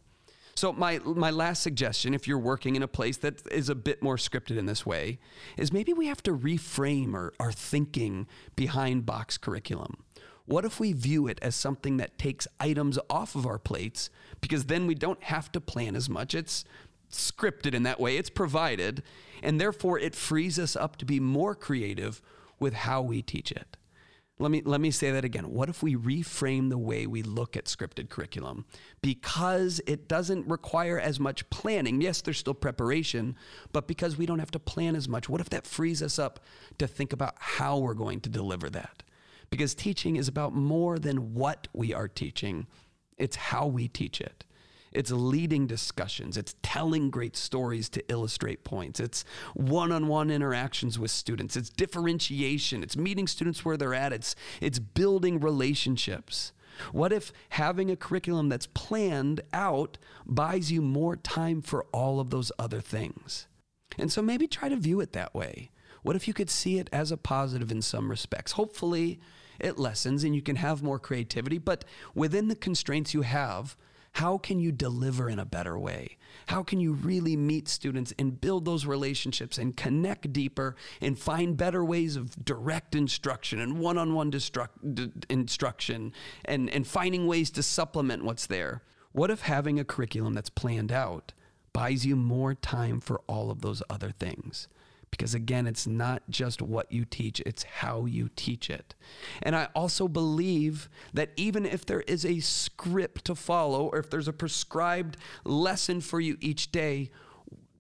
So 0.56 0.72
my 0.72 1.00
my 1.00 1.32
last 1.32 1.64
suggestion, 1.64 2.14
if 2.14 2.28
you're 2.28 2.38
working 2.38 2.76
in 2.76 2.84
a 2.84 2.88
place 2.88 3.18
that 3.18 3.46
is 3.52 3.70
a 3.70 3.76
bit 3.76 4.04
more 4.04 4.18
scripted 4.18 4.58
in 4.58 4.66
this 4.66 4.86
way, 4.86 5.20
is 5.58 5.74
maybe 5.74 5.94
we 5.94 6.08
have 6.08 6.22
to 6.24 6.32
reframe 6.32 7.14
our, 7.14 7.34
our 7.40 7.52
thinking 7.52 8.28
behind 8.56 9.06
box 9.06 9.38
curriculum. 9.38 10.04
What 10.46 10.66
if 10.66 10.80
we 10.80 10.94
view 10.94 11.28
it 11.28 11.40
as 11.42 11.56
something 11.56 11.98
that 11.98 12.18
takes 12.18 12.48
items 12.60 13.00
off 13.10 13.36
of 13.36 13.46
our 13.46 13.60
plates 13.60 14.10
because 14.42 14.66
then 14.66 14.88
we 14.88 14.96
don't 14.96 15.24
have 15.24 15.52
to 15.54 15.62
plan 15.62 15.96
as 15.96 16.10
much. 16.10 16.36
It's 16.36 16.66
scripted 17.10 17.74
in 17.74 17.84
that 17.84 18.00
way, 18.00 18.18
it's 18.18 18.30
provided, 18.30 19.04
and 19.42 19.60
therefore 19.60 20.00
it 20.00 20.16
frees 20.16 20.60
us 20.60 20.76
up 20.76 20.98
to 20.98 21.06
be 21.06 21.20
more 21.20 21.56
creative 21.56 22.22
with 22.60 22.74
how 22.74 23.02
we 23.02 23.22
teach 23.22 23.52
it. 23.52 23.78
Let 24.40 24.50
me, 24.50 24.64
let 24.66 24.82
me 24.82 24.90
say 24.90 25.12
that 25.12 25.24
again. 25.24 25.52
What 25.52 25.70
if 25.70 25.84
we 25.84 25.96
reframe 25.96 26.70
the 26.70 26.78
way 26.78 27.06
we 27.06 27.22
look 27.22 27.56
at 27.56 27.66
scripted 27.66 28.10
curriculum? 28.10 28.66
Because 29.02 29.80
it 29.86 30.08
doesn't 30.08 30.48
require 30.48 31.00
as 31.00 31.20
much 31.20 31.48
planning. 31.52 32.02
Yes, 32.02 32.22
there's 32.22 32.40
still 32.40 32.56
preparation, 32.56 33.36
but 33.72 33.88
because 33.88 34.18
we 34.18 34.26
don't 34.26 34.40
have 34.40 34.52
to 34.52 34.60
plan 34.60 34.96
as 34.96 35.08
much, 35.08 35.30
what 35.30 35.40
if 35.40 35.50
that 35.52 35.68
frees 35.68 36.02
us 36.02 36.18
up 36.18 36.40
to 36.80 36.88
think 36.88 37.14
about 37.14 37.36
how 37.38 37.78
we're 37.78 37.94
going 37.94 38.22
to 38.22 38.30
deliver 38.30 38.72
that? 38.72 39.04
Because 39.52 39.76
teaching 39.76 40.16
is 40.16 40.28
about 40.28 40.56
more 40.56 40.98
than 40.98 41.36
what 41.36 41.68
we 41.72 41.94
are 41.94 42.08
teaching, 42.08 42.66
it's 43.18 43.36
how 43.36 43.68
we 43.68 43.88
teach 43.88 44.20
it. 44.20 44.46
It's 44.94 45.12
leading 45.12 45.68
discussions. 45.68 46.38
It's 46.38 46.56
telling 46.62 47.10
great 47.10 47.36
stories 47.36 47.90
to 47.90 48.04
illustrate 48.12 48.64
points. 48.64 49.00
It's 49.00 49.26
one 49.54 49.92
on 49.92 50.08
one 50.08 50.30
interactions 50.30 51.00
with 51.00 51.12
students. 51.12 51.56
It's 51.58 51.70
differentiation. 51.70 52.84
It's 52.84 52.96
meeting 52.96 53.28
students 53.28 53.66
where 53.66 53.78
they're 53.78 53.94
at. 53.94 54.14
It's, 54.14 54.36
it's 54.62 54.80
building 54.80 55.40
relationships. 55.40 56.52
What 56.92 57.14
if 57.14 57.32
having 57.50 57.92
a 57.92 57.96
curriculum 57.96 58.50
that's 58.50 58.68
planned 58.68 59.42
out 59.54 59.98
buys 60.26 60.72
you 60.72 60.82
more 60.82 61.16
time 61.16 61.62
for 61.62 61.86
all 61.92 62.20
of 62.20 62.30
those 62.30 62.52
other 62.58 62.82
things? 62.82 63.48
And 63.98 64.12
so 64.12 64.22
maybe 64.22 64.48
try 64.48 64.70
to 64.70 64.76
view 64.76 65.00
it 65.00 65.14
that 65.14 65.36
way. 65.36 65.72
What 66.02 66.16
if 66.16 66.28
you 66.28 66.34
could 66.34 66.50
see 66.50 66.80
it 66.80 66.90
as 66.92 67.12
a 67.12 67.18
positive 67.18 67.72
in 67.72 67.82
some 67.82 68.10
respects? 68.10 68.54
Hopefully, 68.54 69.20
it 69.60 69.80
lessens 69.80 70.24
and 70.24 70.36
you 70.36 70.42
can 70.42 70.58
have 70.58 70.84
more 70.84 71.00
creativity, 71.00 71.58
but 71.58 71.86
within 72.14 72.48
the 72.48 72.56
constraints 72.56 73.14
you 73.14 73.22
have, 73.22 73.78
how 74.14 74.38
can 74.38 74.60
you 74.60 74.72
deliver 74.72 75.28
in 75.28 75.40
a 75.40 75.46
better 75.46 75.78
way? 75.78 76.18
How 76.48 76.62
can 76.62 76.80
you 76.80 76.94
really 76.94 77.36
meet 77.36 77.68
students 77.68 78.14
and 78.20 78.40
build 78.40 78.64
those 78.64 78.86
relationships 78.86 79.58
and 79.58 79.76
connect 79.76 80.32
deeper 80.32 80.76
and 81.02 81.18
find 81.18 81.58
better 81.58 81.84
ways 81.84 82.16
of 82.16 82.46
direct 82.46 82.96
instruction 82.96 83.60
and 83.60 83.80
one 83.80 83.98
on 83.98 84.14
one 84.14 84.32
instruction 85.30 86.14
and, 86.46 86.70
and 86.70 86.88
finding 86.88 87.28
ways 87.28 87.50
to 87.52 87.64
supplement 87.64 88.24
what's 88.24 88.46
there? 88.46 88.84
What 89.14 89.32
if 89.32 89.42
having 89.42 89.80
a 89.80 89.86
curriculum 89.86 90.34
that's 90.34 90.50
planned 90.50 90.92
out 90.92 91.34
buys 91.72 92.06
you 92.06 92.16
more 92.16 92.54
time 92.54 93.00
for 93.00 93.22
all 93.28 93.50
of 93.50 93.62
those 93.62 93.82
other 93.90 94.12
things? 94.12 94.68
Because 95.18 95.36
again, 95.36 95.68
it's 95.68 95.86
not 95.86 96.24
just 96.30 96.62
what 96.62 96.92
you 96.92 97.06
teach, 97.06 97.40
it's 97.46 97.64
how 97.64 98.06
you 98.06 98.30
teach 98.36 98.70
it. 98.70 98.96
And 99.42 99.56
I 99.56 99.68
also 99.76 100.08
believe 100.08 100.90
that 101.14 101.30
even 101.36 101.66
if 101.66 101.86
there 101.86 102.02
is 102.02 102.26
a 102.26 102.40
script 102.40 103.26
to 103.26 103.36
follow 103.36 103.86
or 103.86 104.00
if 104.00 104.10
there's 104.10 104.28
a 104.28 104.34
prescribed 104.34 105.18
lesson 105.44 106.02
for 106.02 106.20
you 106.20 106.38
each 106.42 106.72
day, 106.72 107.12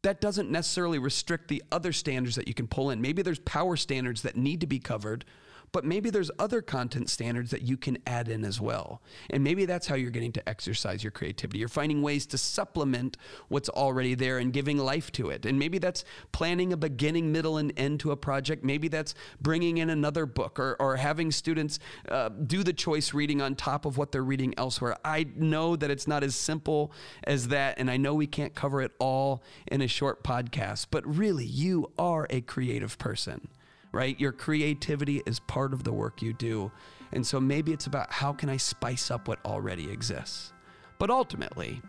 that 0.03 0.21
doesn't 0.21 0.51
necessarily 0.51 0.99
restrict 0.99 1.47
the 1.47 1.63
other 1.71 1.91
standards 1.91 2.35
that 2.35 2.47
you 2.47 2.53
can 2.53 2.67
pull 2.67 2.91
in. 2.91 3.01
Maybe 3.01 3.21
there's 3.21 3.39
power 3.39 3.75
standards 3.75 4.21
that 4.21 4.37
need 4.37 4.61
to 4.61 4.67
be 4.67 4.79
covered, 4.79 5.25
but 5.73 5.83
maybe 5.83 6.11
there's 6.11 6.31
other 6.37 6.61
content 6.61 7.09
standards 7.09 7.51
that 7.51 7.63
you 7.63 7.75
can 7.75 7.97
add 8.05 8.29
in 8.29 8.45
as 8.45 8.61
well. 8.61 9.01
And 9.31 9.43
maybe 9.43 9.65
that's 9.65 9.87
how 9.87 9.95
you're 9.95 10.11
getting 10.11 10.31
to 10.33 10.47
exercise 10.47 11.03
your 11.03 11.11
creativity. 11.11 11.57
You're 11.59 11.67
finding 11.67 12.03
ways 12.03 12.27
to 12.27 12.37
supplement 12.37 13.17
what's 13.49 13.69
already 13.69 14.13
there 14.13 14.37
and 14.37 14.53
giving 14.53 14.77
life 14.77 15.11
to 15.13 15.31
it. 15.31 15.47
And 15.47 15.57
maybe 15.57 15.79
that's 15.79 16.05
planning 16.31 16.71
a 16.71 16.77
beginning, 16.77 17.31
middle, 17.31 17.57
and 17.57 17.73
end 17.75 17.99
to 18.01 18.11
a 18.11 18.15
project. 18.15 18.63
Maybe 18.63 18.87
that's 18.87 19.15
bringing 19.41 19.79
in 19.79 19.89
another 19.89 20.27
book 20.27 20.59
or, 20.59 20.75
or 20.79 20.95
having 20.97 21.31
students 21.31 21.79
uh, 22.07 22.29
do 22.29 22.63
the 22.63 22.73
choice 22.73 23.11
reading 23.11 23.41
on 23.41 23.55
top 23.55 23.85
of 23.85 23.97
what 23.97 24.11
they're 24.11 24.23
reading 24.23 24.53
elsewhere. 24.57 24.95
I 25.03 25.25
know 25.35 25.75
that 25.75 25.89
it's 25.89 26.07
not 26.07 26.23
as 26.23 26.35
simple 26.35 26.91
as 27.23 27.47
that. 27.47 27.79
And 27.79 27.89
I 27.89 27.97
know 27.97 28.13
we 28.13 28.27
can't 28.27 28.53
cover 28.53 28.79
it 28.83 28.91
all 28.99 29.41
in 29.65 29.81
a 29.81 29.87
short 29.87 30.23
podcast, 30.23 30.87
but 30.91 31.03
really, 31.07 31.45
you 31.45 31.91
are 31.97 32.27
a 32.29 32.41
creative 32.41 32.99
person 32.99 33.47
right? 33.93 34.19
Your 34.19 34.33
creativity 34.33 35.21
is 35.25 35.39
part 35.39 35.71
of 35.71 35.85
the 35.85 35.93
work 35.93 36.21
you 36.21 36.33
do. 36.33 36.71
And 37.13 37.25
so 37.25 37.39
maybe 37.39 37.71
it's 37.71 37.85
about 37.85 38.11
how 38.11 38.33
can 38.33 38.49
I 38.49 38.57
spice 38.57 39.09
up 39.09 39.27
what 39.27 39.39
already 39.45 39.89
exists. 39.89 40.51
But 40.97 41.09
ultimately, 41.09 41.81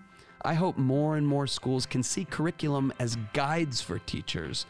I 0.42 0.54
hope 0.54 0.76
more 0.76 1.16
and 1.16 1.26
more 1.26 1.46
schools 1.46 1.86
can 1.86 2.02
see 2.02 2.26
curriculum 2.26 2.92
as 3.00 3.16
guides 3.32 3.80
for 3.80 3.98
teachers, 3.98 4.66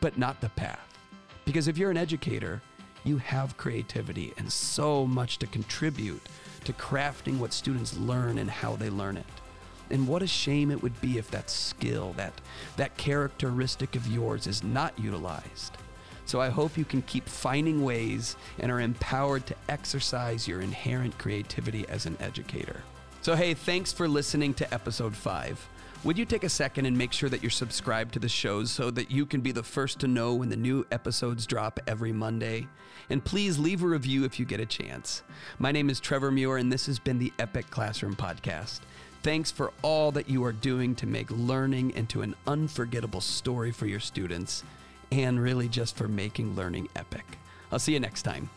but 0.00 0.16
not 0.16 0.40
the 0.40 0.48
path. 0.48 0.98
Because 1.44 1.68
if 1.68 1.76
you're 1.76 1.90
an 1.90 1.98
educator, 1.98 2.62
you 3.04 3.18
have 3.18 3.58
creativity 3.58 4.32
and 4.38 4.50
so 4.50 5.06
much 5.06 5.38
to 5.38 5.46
contribute 5.46 6.22
to 6.64 6.72
crafting 6.72 7.38
what 7.38 7.52
students 7.52 7.96
learn 7.98 8.38
and 8.38 8.50
how 8.50 8.76
they 8.76 8.88
learn 8.88 9.18
it. 9.18 9.26
And 9.90 10.08
what 10.08 10.22
a 10.22 10.26
shame 10.26 10.70
it 10.70 10.82
would 10.82 10.98
be 11.00 11.18
if 11.18 11.30
that 11.30 11.50
skill, 11.50 12.14
that, 12.16 12.32
that 12.76 12.96
characteristic 12.96 13.94
of 13.94 14.06
yours 14.06 14.46
is 14.46 14.62
not 14.62 14.98
utilized. 14.98 15.76
So 16.28 16.42
I 16.42 16.50
hope 16.50 16.76
you 16.76 16.84
can 16.84 17.00
keep 17.00 17.26
finding 17.26 17.82
ways 17.82 18.36
and 18.58 18.70
are 18.70 18.80
empowered 18.80 19.46
to 19.46 19.56
exercise 19.70 20.46
your 20.46 20.60
inherent 20.60 21.16
creativity 21.16 21.88
as 21.88 22.04
an 22.04 22.18
educator. 22.20 22.82
So, 23.22 23.34
hey, 23.34 23.54
thanks 23.54 23.94
for 23.94 24.06
listening 24.06 24.52
to 24.54 24.74
episode 24.74 25.16
five. 25.16 25.66
Would 26.04 26.18
you 26.18 26.26
take 26.26 26.44
a 26.44 26.50
second 26.50 26.84
and 26.84 26.98
make 26.98 27.14
sure 27.14 27.30
that 27.30 27.42
you're 27.42 27.48
subscribed 27.48 28.12
to 28.12 28.18
the 28.18 28.28
shows 28.28 28.70
so 28.70 28.90
that 28.90 29.10
you 29.10 29.24
can 29.24 29.40
be 29.40 29.52
the 29.52 29.62
first 29.62 30.00
to 30.00 30.06
know 30.06 30.34
when 30.34 30.50
the 30.50 30.56
new 30.56 30.86
episodes 30.92 31.46
drop 31.46 31.80
every 31.86 32.12
Monday? 32.12 32.68
And 33.08 33.24
please 33.24 33.58
leave 33.58 33.82
a 33.82 33.86
review 33.86 34.24
if 34.26 34.38
you 34.38 34.44
get 34.44 34.60
a 34.60 34.66
chance. 34.66 35.22
My 35.58 35.72
name 35.72 35.88
is 35.88 35.98
Trevor 35.98 36.30
Muir, 36.30 36.58
and 36.58 36.70
this 36.70 36.84
has 36.84 36.98
been 36.98 37.18
the 37.18 37.32
Epic 37.38 37.70
Classroom 37.70 38.14
Podcast. 38.14 38.80
Thanks 39.22 39.50
for 39.50 39.72
all 39.80 40.12
that 40.12 40.28
you 40.28 40.44
are 40.44 40.52
doing 40.52 40.94
to 40.96 41.06
make 41.06 41.30
learning 41.30 41.92
into 41.92 42.20
an 42.20 42.34
unforgettable 42.46 43.22
story 43.22 43.70
for 43.70 43.86
your 43.86 43.98
students 43.98 44.62
and 45.10 45.40
really 45.40 45.68
just 45.68 45.96
for 45.96 46.08
making 46.08 46.54
learning 46.54 46.88
epic. 46.96 47.24
I'll 47.70 47.78
see 47.78 47.92
you 47.92 48.00
next 48.00 48.22
time. 48.22 48.50